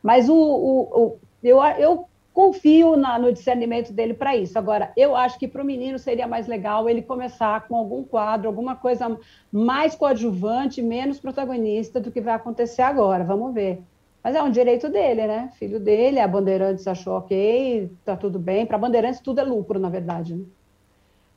[0.02, 4.58] Mas o, o, o eu, eu confio na, no discernimento dele para isso.
[4.58, 8.46] Agora, eu acho que para o menino seria mais legal ele começar com algum quadro,
[8.46, 9.18] alguma coisa
[9.50, 13.24] mais coadjuvante, menos protagonista do que vai acontecer agora.
[13.24, 13.80] Vamos ver.
[14.22, 15.50] Mas é um direito dele, né?
[15.58, 18.66] Filho dele, a Bandeirantes achou ok, tá tudo bem.
[18.66, 20.34] Para Bandeirantes tudo é lucro, na verdade.
[20.34, 20.44] Né?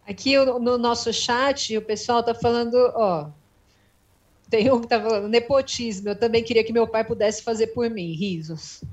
[0.05, 3.27] Aqui no nosso chat, o pessoal tá falando, ó,
[4.49, 6.09] tem um que tá falando nepotismo.
[6.09, 8.83] Eu também queria que meu pai pudesse fazer por mim, risos.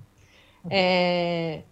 [0.69, 1.63] É,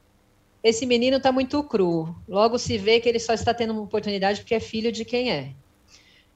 [0.62, 2.14] esse menino está muito cru.
[2.26, 5.30] Logo se vê que ele só está tendo uma oportunidade porque é filho de quem
[5.30, 5.52] é.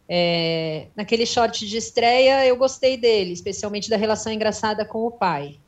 [0.09, 5.59] é naquele short de estreia, eu gostei dele, especialmente da relação engraçada com o pai.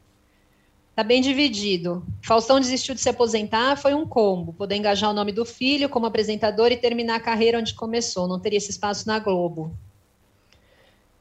[0.90, 2.04] Está bem dividido.
[2.20, 4.52] Faustão desistiu de se aposentar, foi um combo.
[4.52, 8.28] Poder engajar o nome do filho como apresentador e terminar a carreira onde começou.
[8.28, 9.74] Não teria esse espaço na Globo.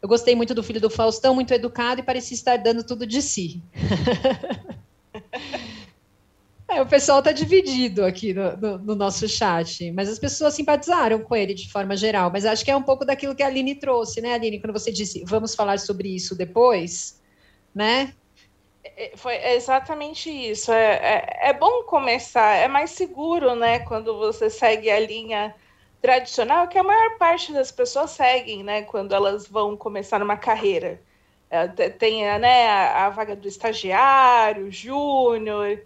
[0.02, 3.22] Eu gostei muito do filho do Faustão, muito educado e parecia estar dando tudo de
[3.22, 3.62] si.
[6.70, 11.20] é, o pessoal está dividido aqui no, no, no, nosso chat, mas as pessoas simpatizaram
[11.20, 12.32] com ele de forma geral.
[12.32, 14.62] Mas acho que é um pouco daquilo que a Aline trouxe, né, Aline?
[14.62, 17.22] Quando você disse vamos falar sobre isso depois,
[17.76, 18.14] né?
[18.84, 20.72] É, foi exatamente isso.
[20.72, 23.80] É, é, é, bom começar, é mais seguro, né?
[23.80, 25.54] Quando você segue a linha
[26.02, 28.84] tradicional, que a maior parte das pessoas seguem, né?
[28.84, 31.02] Quando elas vão começar uma carreira.
[31.50, 35.82] É, tem né, a, vaga do estagiário, júnior,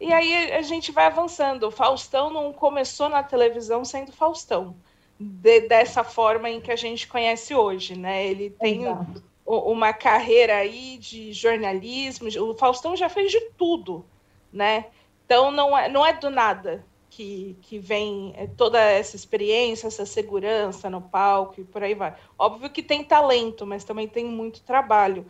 [0.00, 1.64] e aí a gente vai avançando.
[1.64, 4.76] O Faustão não começou na televisão sendo Faustão,
[5.18, 8.26] de, dessa forma em que a gente conhece hoje, né?
[8.26, 12.28] Ele tem Exato uma carreira aí de jornalismo.
[12.42, 14.04] O Faustão já fez de tudo,
[14.52, 14.86] né?
[15.24, 16.84] Então não é, não é do nada
[17.18, 22.14] que, que vem é, toda essa experiência, essa segurança no palco e por aí vai.
[22.38, 25.26] Óbvio que tem talento, mas também tem muito trabalho.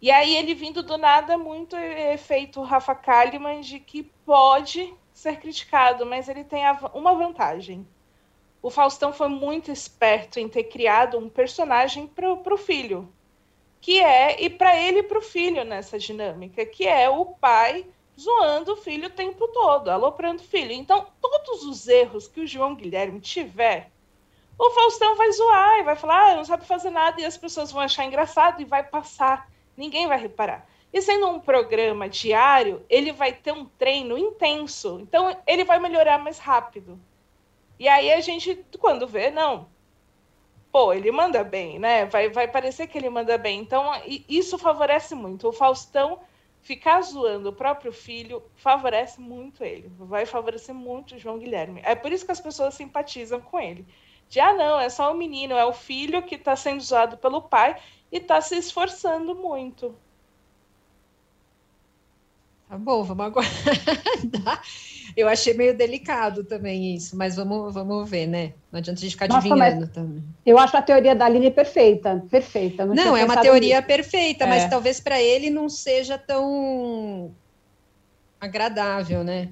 [0.00, 6.06] E aí ele vindo do nada, muito efeito Rafa Kalimann de que pode ser criticado,
[6.06, 6.62] mas ele tem
[6.94, 7.86] uma vantagem.
[8.62, 13.12] O Faustão foi muito esperto em ter criado um personagem para o filho,
[13.82, 17.84] que é e para ele e para o filho nessa dinâmica, que é o pai
[18.22, 20.72] zoando o filho o tempo todo, aloprando o filho.
[20.72, 23.90] Então, todos os erros que o João Guilherme tiver,
[24.58, 27.72] o Faustão vai zoar e vai falar, ah, não sabe fazer nada, e as pessoas
[27.72, 29.50] vão achar engraçado e vai passar.
[29.76, 30.66] Ninguém vai reparar.
[30.92, 35.00] E sendo um programa diário, ele vai ter um treino intenso.
[35.00, 37.00] Então, ele vai melhorar mais rápido.
[37.78, 39.66] E aí a gente, quando vê, não,
[40.70, 42.04] pô, ele manda bem, né?
[42.04, 43.58] Vai, vai parecer que ele manda bem.
[43.58, 43.90] Então,
[44.28, 45.48] isso favorece muito.
[45.48, 46.20] O Faustão
[46.62, 49.92] ficar zoando o próprio filho favorece muito ele.
[49.98, 51.82] Vai favorecer muito o João Guilherme.
[51.84, 53.86] É por isso que as pessoas simpatizam com ele.
[54.28, 57.42] De, ah, não, é só o menino, é o filho que está sendo zoado pelo
[57.42, 57.76] pai
[58.10, 59.94] e está se esforçando muito.
[62.68, 64.62] Tá bom, vamos aguardar.
[65.16, 68.52] Eu achei meio delicado também isso, mas vamos, vamos ver, né?
[68.70, 70.22] Não adianta a gente ficar Nossa, adivinhando também.
[70.44, 72.86] Eu acho a teoria da Aline perfeita, perfeita.
[72.86, 73.86] Não, não é uma teoria nisso.
[73.86, 74.68] perfeita, mas é.
[74.68, 77.34] talvez para ele não seja tão
[78.40, 79.50] agradável, né?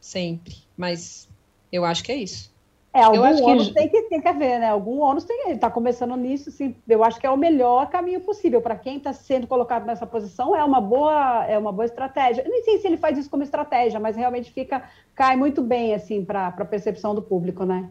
[0.00, 0.56] Sempre.
[0.76, 1.28] Mas
[1.70, 2.51] eu acho que é isso.
[2.94, 3.74] É, algum ônus que...
[3.74, 4.68] tem, que, tem que haver, né?
[4.68, 8.20] Algum ônus tem Ele está começando nisso, assim, eu acho que é o melhor caminho
[8.20, 8.60] possível.
[8.60, 12.42] Para quem está sendo colocado nessa posição, é uma boa, é uma boa estratégia.
[12.42, 14.82] Eu nem sei se ele faz isso como estratégia, mas realmente fica,
[15.14, 17.88] cai muito bem, assim, para a percepção do público, né?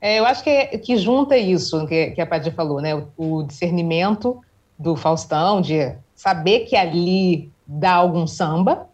[0.00, 2.96] É, eu acho que, que junta isso que, que a Paty falou, né?
[2.96, 4.40] O, o discernimento
[4.76, 8.88] do Faustão, de saber que ali dá algum samba,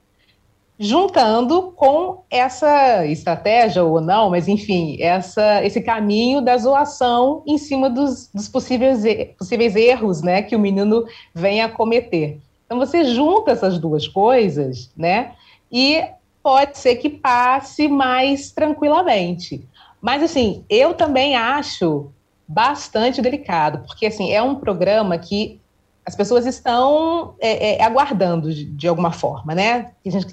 [0.79, 7.89] juntando com essa estratégia ou não, mas enfim, essa, esse caminho da zoação em cima
[7.89, 9.05] dos, dos possíveis,
[9.39, 12.41] possíveis erros né, que o menino vem a cometer.
[12.67, 15.33] Então você junta essas duas coisas, né?
[15.71, 16.03] E
[16.43, 19.67] pode ser que passe mais tranquilamente.
[20.01, 22.11] Mas assim, eu também acho
[22.47, 25.61] bastante delicado, porque assim, é um programa que
[26.07, 29.93] as pessoas estão é, é, aguardando de, de, alguma forma, né?
[30.05, 30.27] A gente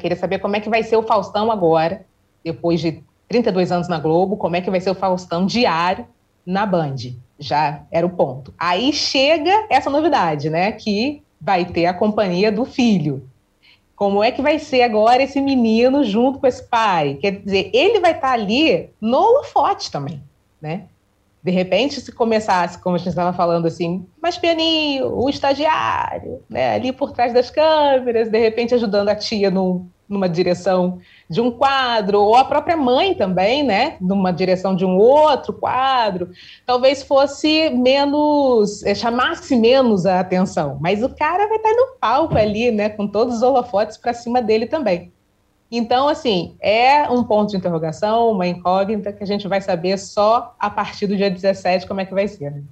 [0.00, 2.06] querer saber como é que vai ser o Faustão agora,
[2.42, 6.06] depois de 32 anos na Globo, como é que vai ser o Faustão diário
[6.46, 6.96] na Band.
[7.38, 8.54] Já era o ponto.
[8.58, 10.72] Aí chega essa novidade, né?
[10.72, 13.28] Que vai ter a companhia do filho.
[13.94, 17.18] Como é que vai ser agora esse menino junto com esse pai?
[17.20, 20.22] Quer dizer, ele vai estar ali no holofote também,
[20.60, 20.84] né?
[21.48, 26.74] De repente, se começasse, como a gente estava falando assim, mais pianinho, o estagiário, né,
[26.74, 31.50] ali por trás das câmeras, de repente ajudando a tia no, numa direção de um
[31.50, 36.28] quadro, ou a própria mãe também, né, numa direção de um outro quadro,
[36.66, 40.76] talvez fosse menos, é, chamasse menos a atenção.
[40.82, 44.42] Mas o cara vai estar no palco ali, né, com todos os holofotes para cima
[44.42, 45.10] dele também.
[45.70, 50.54] Então, assim, é um ponto de interrogação, uma incógnita que a gente vai saber só
[50.58, 52.50] a partir do dia 17 como é que vai ser.
[52.50, 52.62] Né?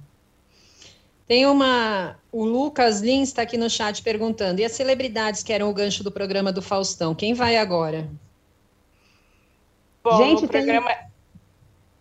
[1.27, 2.17] Tem uma.
[2.31, 6.03] O Lucas Lins está aqui no chat perguntando: e as celebridades que eram o gancho
[6.03, 7.13] do programa do Faustão?
[7.13, 8.09] Quem vai agora?
[10.03, 10.87] Bom, gente, programa.
[10.87, 11.07] Tem...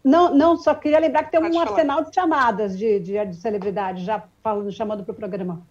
[0.03, 1.71] Não, não, só queria lembrar que tem Pode um falar.
[1.73, 5.67] arsenal de chamadas de, de, de celebridade já falando, chamando para o programa.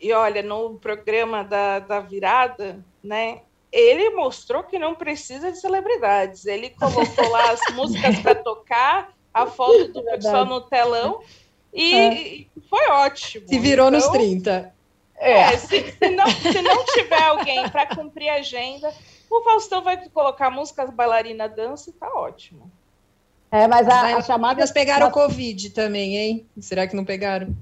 [0.00, 3.42] E olha, no programa da, da virada, né?
[3.72, 6.46] Ele mostrou que não precisa de celebridades.
[6.46, 11.20] Ele colocou lá as músicas para tocar, a foto do é pessoal no telão
[11.72, 12.46] e é.
[12.68, 13.46] foi ótimo.
[13.46, 14.74] Se virou então, nos 30.
[15.16, 18.92] É, é se, se, não, se não tiver alguém para cumprir a agenda,
[19.30, 22.70] o Faustão vai colocar músicas bailarina dança e tá ótimo.
[23.52, 26.46] É, mas a, as chamadas pegaram o Covid também, hein?
[26.60, 27.54] Será que não pegaram?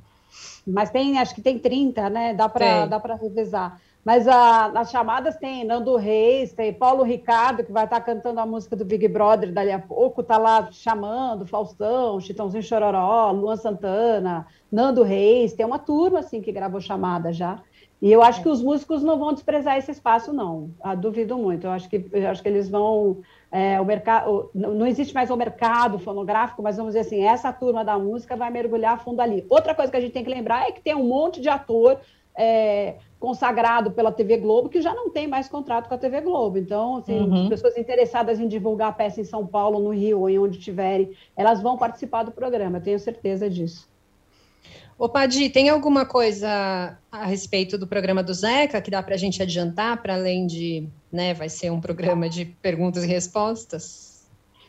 [0.67, 2.35] Mas tem, acho que tem 30, né?
[2.35, 3.81] Dá para dá para revisar.
[4.05, 8.47] Mas a, as chamadas tem Nando Reis, tem Paulo Ricardo, que vai estar cantando a
[8.47, 14.47] música do Big Brother dali a pouco, está lá chamando Faustão, Chitãozinho Chororó, Luan Santana,
[14.73, 17.63] Nando Reis, tem uma turma assim que gravou chamada já.
[18.01, 20.71] E eu acho que os músicos não vão desprezar esse espaço, não.
[20.81, 21.67] Ah, duvido muito.
[21.67, 23.21] Eu acho que, eu acho que eles vão.
[23.51, 27.85] É, o mercado, não existe mais o mercado fonográfico, mas vamos dizer assim, essa turma
[27.85, 29.45] da música vai mergulhar fundo ali.
[29.51, 31.99] Outra coisa que a gente tem que lembrar é que tem um monte de ator
[32.37, 36.59] é, consagrado pela TV Globo, que já não tem mais contrato com a TV Globo.
[36.59, 37.43] Então, assim, uhum.
[37.43, 40.59] as pessoas interessadas em divulgar a peça em São Paulo, no Rio ou em onde
[40.59, 43.89] tiverem, elas vão participar do programa, tenho certeza disso.
[44.97, 49.19] Ô, Padi, tem alguma coisa a respeito do programa do Zeca que dá para a
[49.19, 54.08] gente adiantar, para além de, né, vai ser um programa de perguntas e respostas?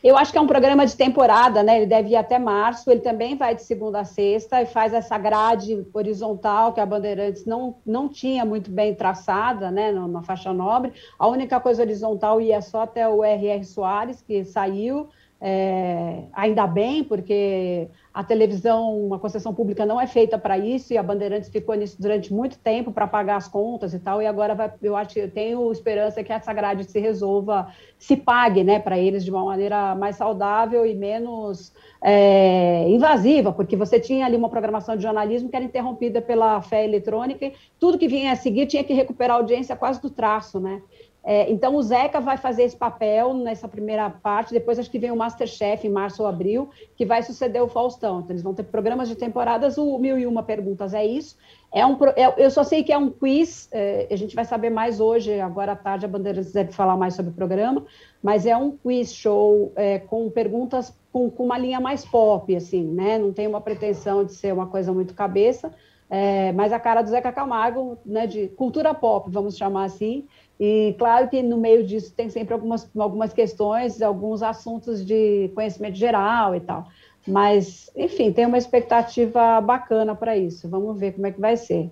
[0.01, 1.77] Eu acho que é um programa de temporada, né?
[1.77, 2.89] Ele deve ir até março.
[2.89, 7.45] Ele também vai de segunda a sexta e faz essa grade horizontal que a Bandeirantes
[7.45, 9.91] não, não tinha muito bem traçada, né?
[9.91, 10.93] Na faixa nobre.
[11.17, 13.63] A única coisa horizontal ia só até o R.R.
[13.65, 15.09] Soares, que saiu.
[15.41, 20.97] É, ainda bem, porque a televisão, uma concessão pública não é feita para isso, e
[20.97, 24.55] a Bandeirantes ficou nisso durante muito tempo para pagar as contas e tal, e agora
[24.55, 28.97] vai, eu acho eu tenho esperança que essa grade se resolva, se pague né, para
[28.97, 34.49] eles de uma maneira mais saudável e menos é, invasiva, porque você tinha ali uma
[34.49, 38.65] programação de jornalismo que era interrompida pela fé eletrônica, e tudo que vinha a seguir
[38.65, 40.81] tinha que recuperar a audiência quase do traço, né?
[41.23, 45.11] É, então, o Zeca vai fazer esse papel nessa primeira parte, depois acho que vem
[45.11, 48.19] o Masterchef em março ou abril, que vai suceder o Faustão.
[48.19, 51.37] Então, eles vão ter programas de temporadas, o Mil e Uma Perguntas é isso.
[51.71, 54.69] É um, é, eu só sei que é um quiz, é, a gente vai saber
[54.69, 57.85] mais hoje, agora à tarde a Bandeirantes deve falar mais sobre o programa,
[58.23, 62.83] mas é um quiz show é, com perguntas com, com, uma linha mais pop, assim,
[62.83, 63.17] né?
[63.17, 65.71] Não tem uma pretensão de ser uma coisa muito cabeça,
[66.09, 70.25] é, mas a cara do Zeca Camargo, né, de cultura pop, vamos chamar assim,
[70.59, 75.95] e claro que no meio disso tem sempre algumas, algumas questões, alguns assuntos de conhecimento
[75.95, 76.87] geral e tal.
[77.25, 80.67] Mas, enfim, tem uma expectativa bacana para isso.
[80.67, 81.89] Vamos ver como é que vai ser.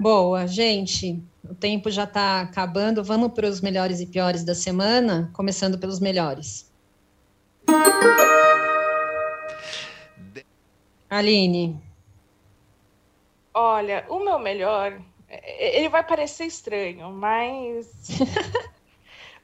[0.00, 1.22] Boa, gente.
[1.48, 3.04] O tempo já está acabando.
[3.04, 6.70] Vamos para os melhores e piores da semana, começando pelos melhores.
[11.10, 11.78] Aline.
[13.52, 14.98] Olha, o meu melhor,
[15.42, 17.90] ele vai parecer estranho, mas.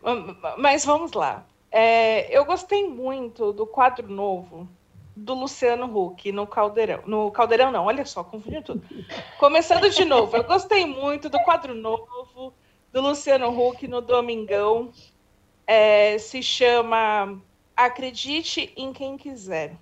[0.59, 1.47] mas vamos lá.
[1.71, 4.69] É, eu gostei muito do quadro novo
[5.17, 7.03] do Luciano Huck no Caldeirão.
[7.07, 8.83] No Caldeirão, não, olha só, confundi tudo.
[9.39, 12.55] Começando de novo, eu gostei muito do quadro novo
[12.93, 14.93] do Luciano Huck no Domingão.
[15.67, 17.41] É, se chama
[17.77, 19.77] Acredite em Quem Quiser.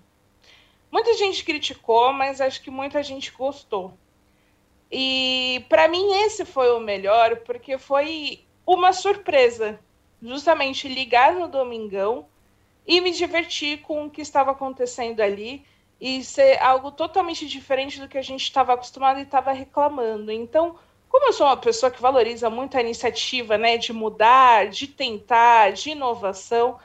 [0.91, 3.97] Muita gente criticou, mas acho que muita gente gostou.
[4.91, 9.79] E para mim esse foi o melhor, porque foi uma surpresa
[10.23, 12.27] justamente ligar no domingão
[12.87, 15.65] e me divertir com o que estava acontecendo ali
[16.01, 20.31] e ser algo totalmente diferente do que a gente estava acostumado e estava reclamando.
[20.31, 20.79] Então,
[21.09, 25.73] como eu sou uma pessoa que valoriza muito a iniciativa, né, de mudar, de tentar,
[25.73, 26.79] de inovação,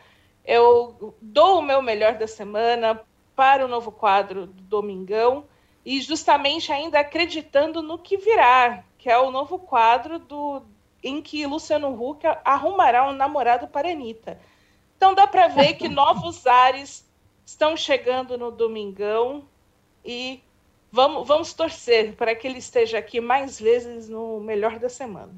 [0.45, 2.99] eu dou o meu melhor da semana
[3.36, 5.45] para o novo quadro do Domingão
[5.86, 10.62] e justamente ainda acreditando no que virá, que é o novo quadro do
[11.04, 14.40] em que Luciano Huck arrumará um namorado para Anitta.
[14.96, 17.10] Então dá para ver que novos ares
[17.44, 19.44] estão chegando no domingão
[20.06, 20.44] e
[20.92, 25.34] vamos, vamos torcer para que ele esteja aqui mais vezes no melhor da semana.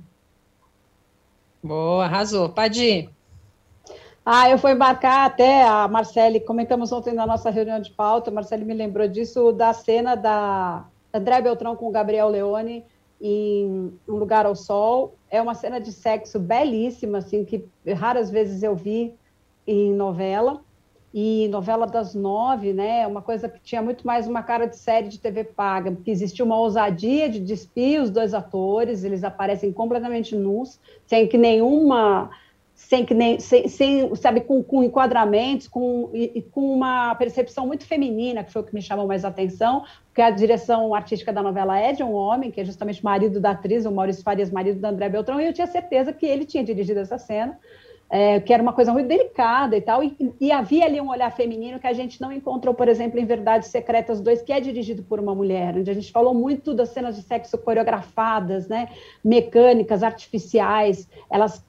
[1.64, 2.50] Boa, arrasou.
[2.50, 3.10] Pode
[4.26, 8.34] Ah, eu fui embarcar até a Marcele, comentamos ontem na nossa reunião de pauta, a
[8.34, 12.86] Marcele me lembrou disso, da cena da André Beltrão com o Gabriel Leone
[13.20, 15.16] em Um Lugar ao Sol.
[15.30, 19.14] É uma cena de sexo belíssima, assim, que raras vezes eu vi
[19.68, 20.62] em novela.
[21.14, 23.06] E novela das nove, né?
[23.06, 26.44] Uma coisa que tinha muito mais uma cara de série de TV paga, porque existia
[26.44, 32.32] uma ousadia de despir os dois atores, eles aparecem completamente nus, sem que nenhuma
[32.88, 37.66] sem que nem sem, sem sabe com, com, enquadramentos com e, e, com uma percepção
[37.66, 41.42] muito feminina que foi o que me chamou mais atenção porque a direção artística da
[41.42, 44.80] novela é de um homem que é justamente marido da atriz o Maurício Farias marido
[44.80, 47.58] da André Beltrão e eu tinha certeza que ele tinha dirigido essa cena
[48.10, 51.32] é, que era uma coisa muito delicada e tal e, e, havia ali um olhar
[51.32, 55.04] feminino que a gente não encontrou por exemplo em Verdades Secretas 2 que é dirigido
[55.04, 58.90] por uma mulher onde a gente falou muito das cenas de sexo coreografadas né
[59.24, 61.64] mecânicas artificiais elas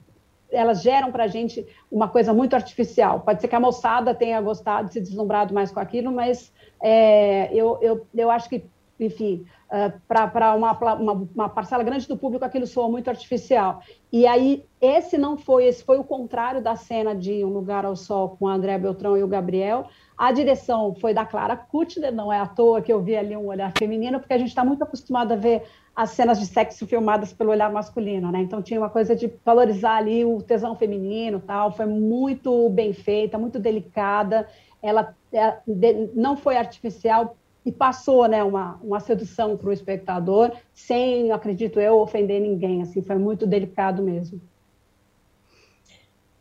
[0.54, 3.20] elas geram para a gente uma coisa muito artificial.
[3.20, 6.52] Pode ser que a moçada tenha gostado, se deslumbrado mais com aquilo, mas
[6.82, 8.64] é, eu, eu, eu acho que,
[8.98, 13.80] enfim, uh, para uma, uma, uma, parcela grande do público, aquilo soa muito artificial.
[14.12, 17.96] E aí, esse não foi, esse foi o contrário da cena de Um Lugar ao
[17.96, 19.86] Sol com a André Beltrão e o Gabriel.
[20.16, 23.48] A direção foi da Clara Kutner, não é à toa que eu vi ali um
[23.48, 25.64] olhar feminino, porque a gente está muito acostumado a ver
[25.94, 28.40] as cenas de sexo filmadas pelo olhar masculino, né?
[28.40, 31.70] Então tinha uma coisa de valorizar ali o tesão feminino, tal.
[31.70, 34.48] Foi muito bem feita, muito delicada.
[34.82, 40.52] Ela, ela é, não foi artificial e passou, né, uma, uma sedução para o espectador,
[40.74, 42.82] sem, acredito eu, ofender ninguém.
[42.82, 44.40] Assim, foi muito delicado mesmo.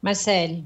[0.02, 0.66] Marcele.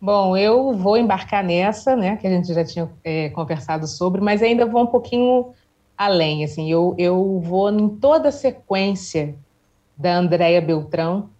[0.00, 4.42] Bom, eu vou embarcar nessa, né, que a gente já tinha é, conversado sobre, mas
[4.42, 5.54] ainda vou um pouquinho
[5.96, 9.34] além, assim, eu, eu vou em toda a sequência
[9.96, 11.30] da Andréia Beltrão,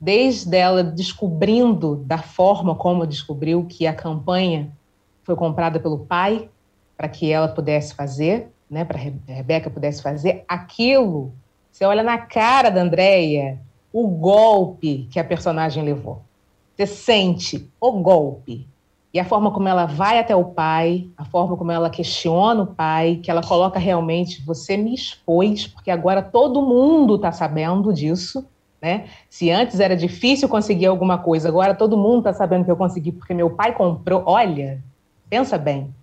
[0.00, 4.70] desde ela descobrindo da forma como descobriu que a campanha
[5.22, 6.48] foi comprada pelo pai
[6.96, 11.32] para que ela pudesse fazer, né, para a Rebeca pudesse fazer aquilo.
[11.70, 13.58] Você olha na cara da Andréia
[13.92, 16.22] o golpe que a personagem levou.
[16.76, 18.66] Você sente o golpe.
[19.14, 22.66] E a forma como ela vai até o pai, a forma como ela questiona o
[22.66, 28.44] pai, que ela coloca realmente, você me expôs, porque agora todo mundo está sabendo disso,
[28.82, 29.04] né?
[29.30, 33.12] Se antes era difícil conseguir alguma coisa, agora todo mundo está sabendo que eu consegui
[33.12, 34.24] porque meu pai comprou.
[34.26, 34.82] Olha,
[35.30, 35.94] pensa bem.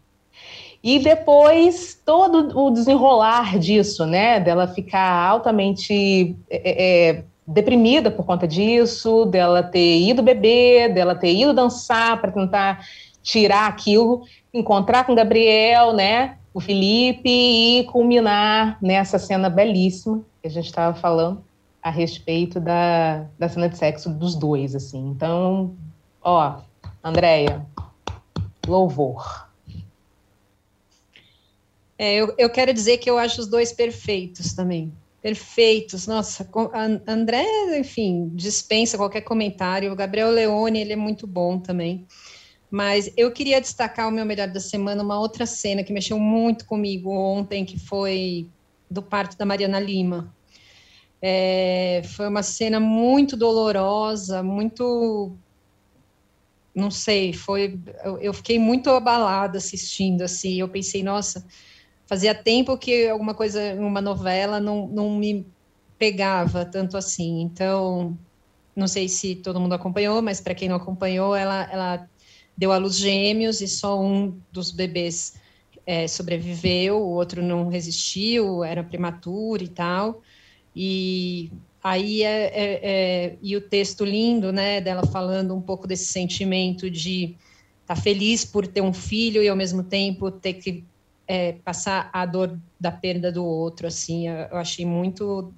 [0.82, 4.39] E depois todo o desenrolar disso, né?
[4.39, 11.34] Dela ficar altamente é, é, deprimida por conta disso, dela ter ido beber, dela ter
[11.34, 12.86] ido dançar para tentar
[13.22, 14.24] tirar aquilo,
[14.54, 16.38] encontrar com Gabriel, né?
[16.54, 21.44] o Felipe e culminar nessa cena belíssima que a gente estava falando
[21.82, 25.10] a respeito da, da cena de sexo dos dois, assim.
[25.10, 25.76] Então,
[26.22, 26.60] ó,
[27.04, 27.66] Andréia,
[28.68, 29.50] louvor.
[31.98, 34.92] É, eu, eu quero dizer que eu acho os dois perfeitos também.
[35.22, 36.08] Perfeitos.
[36.08, 36.50] Nossa,
[37.08, 37.46] André,
[37.78, 39.92] enfim, dispensa qualquer comentário.
[39.92, 42.08] O Gabriel Leone, ele é muito bom também.
[42.72, 46.66] Mas eu queria destacar o meu melhor da semana, uma outra cena que mexeu muito
[46.66, 48.50] comigo ontem, que foi
[48.90, 50.36] do parto da Mariana Lima.
[51.22, 55.38] É, foi uma cena muito dolorosa, muito.
[56.74, 57.80] Não sei, foi.
[58.04, 60.60] Eu, eu fiquei muito abalada assistindo, assim.
[60.60, 61.46] Eu pensei, nossa,
[62.12, 65.47] fazia tempo que alguma coisa, uma novela, não, não me
[65.97, 67.39] pegava tanto assim.
[67.39, 68.18] Então,
[68.76, 72.09] não sei se todo mundo acompanhou, mas para quem não acompanhou, ela, ela
[72.57, 75.36] deu à luz gêmeos e só um dos bebês
[75.86, 80.22] é, sobreviveu, o outro não resistiu, era prematuro e tal.
[80.76, 81.49] E
[81.82, 86.91] aí é, é, é, e o texto lindo, né, dela falando um pouco desse sentimento
[86.91, 87.38] de
[87.84, 90.84] estar tá feliz por ter um filho e ao mesmo tempo ter que
[91.32, 95.54] é, passar a dor da perda do outro, assim, eu achei muito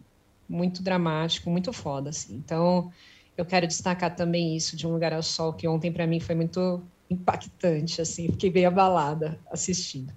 [0.48, 2.36] muito dramático, muito foda, assim.
[2.36, 2.92] Então,
[3.36, 6.36] eu quero destacar também isso de um lugar ao sol que ontem para mim foi
[6.36, 10.14] muito impactante, assim, fiquei bem abalada assistindo.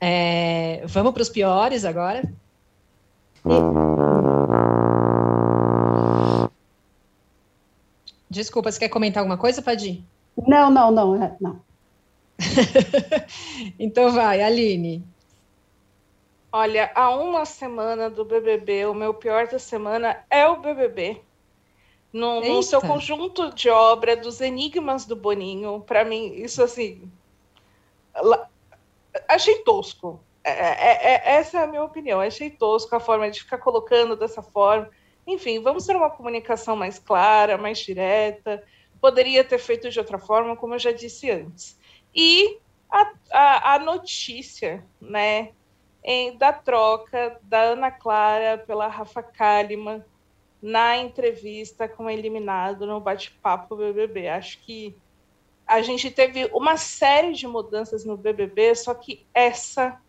[0.00, 2.22] É, vamos para os piores agora.
[8.30, 10.02] Desculpa, você quer comentar alguma coisa, Padim?
[10.48, 11.60] Não, não, não, é, não.
[13.78, 15.04] então vai, Aline.
[16.50, 21.20] Olha, há uma semana do BBB, o meu pior da semana é o BBB.
[22.12, 27.10] No, no seu conjunto de obra dos Enigmas do Boninho, para mim, isso assim.
[29.26, 30.20] Achei tosco.
[30.44, 32.20] É, é, é, essa é a minha opinião.
[32.20, 34.90] Achei tosco a forma de ficar colocando dessa forma.
[35.26, 38.62] Enfim, vamos ter uma comunicação mais clara, mais direta.
[39.00, 41.80] Poderia ter feito de outra forma, como eu já disse antes.
[42.14, 42.58] E
[42.90, 45.52] a, a, a notícia, né,
[46.04, 50.04] em, da troca da Ana Clara pela Rafa Kalimann
[50.60, 54.28] na entrevista com o eliminado no bate-papo BBB.
[54.28, 54.96] Acho que
[55.66, 60.00] a gente teve uma série de mudanças no BBB, só que essa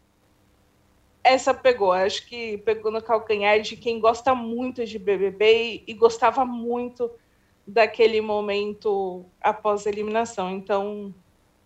[1.23, 5.93] essa pegou, acho que pegou no calcanhar de quem gosta muito de BBB e, e
[5.93, 7.09] gostava muito
[7.65, 10.51] daquele momento após a eliminação.
[10.51, 11.15] Então,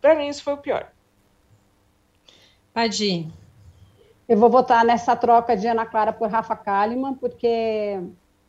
[0.02, 0.92] para mim, isso foi o pior.
[2.74, 3.28] Adi.
[4.28, 8.00] Eu vou votar nessa troca de Ana Clara por Rafa Kalimann, porque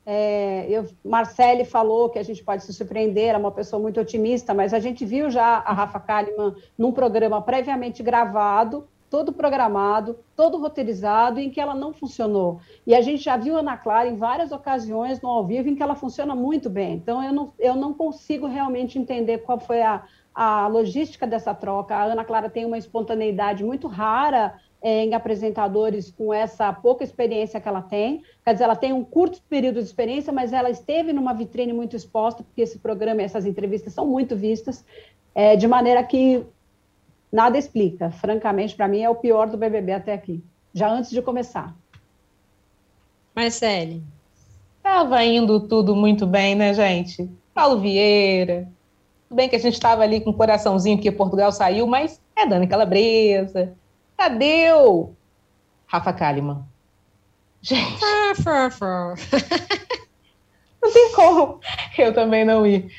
[0.05, 4.53] é, eu, Marcele falou que a gente pode se surpreender, é uma pessoa muito otimista,
[4.53, 10.59] mas a gente viu já a Rafa Kalimann num programa previamente gravado, todo programado, todo
[10.59, 12.61] roteirizado, em que ela não funcionou.
[12.87, 15.75] E a gente já viu a Ana Clara em várias ocasiões no ao vivo em
[15.75, 16.95] que ela funciona muito bem.
[16.95, 20.03] Então, eu não, eu não consigo realmente entender qual foi a,
[20.41, 21.97] a logística dessa troca.
[21.97, 27.61] A Ana Clara tem uma espontaneidade muito rara é, em apresentadores com essa pouca experiência
[27.61, 28.23] que ela tem.
[28.45, 31.97] Quer dizer, ela tem um curto período de experiência, mas ela esteve numa vitrine muito
[31.97, 34.85] exposta, porque esse programa e essas entrevistas são muito vistas,
[35.35, 36.47] é, de maneira que
[37.33, 38.13] nada explica.
[38.13, 40.41] Francamente, para mim, é o pior do BBB até aqui,
[40.73, 41.75] já antes de começar.
[43.35, 44.05] Marcele.
[44.77, 47.29] Estava indo tudo muito bem, né, gente?
[47.53, 48.78] Paulo Vieira.
[49.29, 52.47] Tudo bem que a gente estava ali com o coraçãozinho que Portugal saiu, mas é
[52.47, 53.75] Dani Calabresa.
[54.17, 55.11] Cadê o
[55.87, 56.65] Rafa Kalimann?
[57.61, 58.01] Gente.
[60.83, 61.61] não tem como
[61.99, 62.91] eu também não ir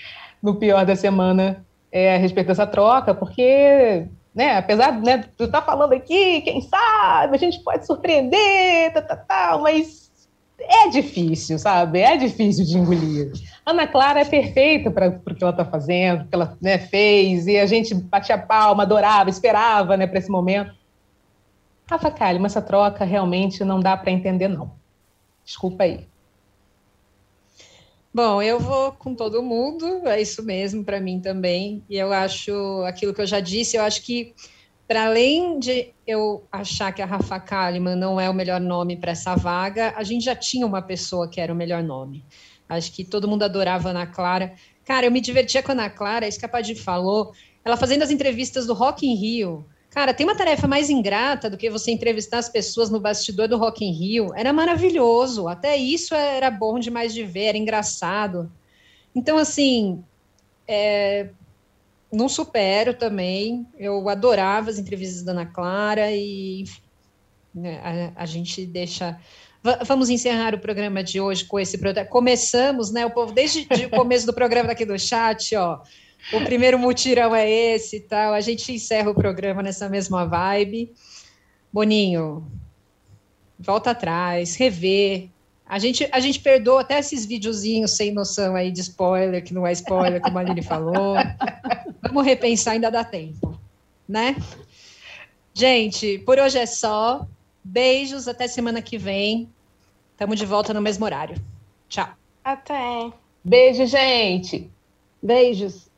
[0.42, 4.58] no pior da semana é, a respeito dessa troca, porque né?
[4.58, 9.16] Apesar né, de eu estar falando aqui, quem sabe, a gente pode surpreender, tá, tá,
[9.16, 10.09] tá, mas
[10.60, 12.00] é difícil, sabe?
[12.00, 13.32] É difícil de engolir.
[13.66, 17.58] Ana Clara é perfeita para o que ela está fazendo, que ela né, fez, e
[17.58, 20.74] a gente batia palma, adorava, esperava né, para esse momento.
[21.90, 24.72] Rafa Kalimann, essa troca realmente não dá para entender, não.
[25.44, 26.08] Desculpa aí.
[28.14, 31.84] Bom, eu vou com todo mundo, é isso mesmo para mim também.
[31.90, 34.34] E eu acho aquilo que eu já disse, eu acho que
[34.90, 39.12] para além de eu achar que a Rafa Kalimann não é o melhor nome para
[39.12, 42.26] essa vaga, a gente já tinha uma pessoa que era o melhor nome.
[42.68, 44.56] Acho que todo mundo adorava a Ana Clara.
[44.84, 47.34] Cara, eu me divertia com a Ana Clara, isso que a Padir falou.
[47.64, 51.58] Ela fazendo as entrevistas do Rock in Rio, Cara, tem uma tarefa mais ingrata do
[51.58, 54.32] que você entrevistar as pessoas no bastidor do Rock in Rio.
[54.36, 58.52] Era maravilhoso, até isso era bom demais de ver, era engraçado.
[59.16, 60.04] Então, assim,
[60.68, 61.30] é,
[62.12, 63.68] não supero também.
[63.78, 66.66] Eu adorava as entrevistas da Ana Clara e
[67.54, 69.20] né, a, a, gente deixa.
[69.64, 71.78] V vamos encerrar o programa de hoje com esse.
[72.10, 73.06] Começamos, né?
[73.06, 75.82] O povo, desde o começo do programa daqui do chat, ó.
[76.34, 78.34] O primeiro mutirão é esse e tal.
[78.34, 80.94] A gente encerra o programa nessa mesma vibe.
[81.72, 82.46] Boninho,
[83.58, 85.30] volta atrás, rever.
[85.70, 89.68] A gente, a gente perdoa até esses videozinhos sem noção aí de spoiler, que não
[89.68, 91.16] é spoiler, como a Aline falou.
[92.02, 93.56] Vamos repensar, ainda dá tempo,
[94.08, 94.36] né?
[95.54, 97.28] Gente, por hoje é só.
[97.64, 99.48] Beijos, até semana que vem.
[100.14, 101.40] Estamos de volta no mesmo horário.
[101.88, 102.10] Tchau.
[102.44, 103.12] Até.
[103.44, 104.72] Beijo, gente.
[105.22, 105.89] Beijos.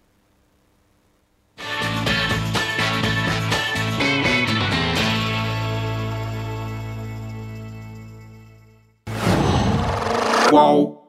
[10.51, 11.00] Qual?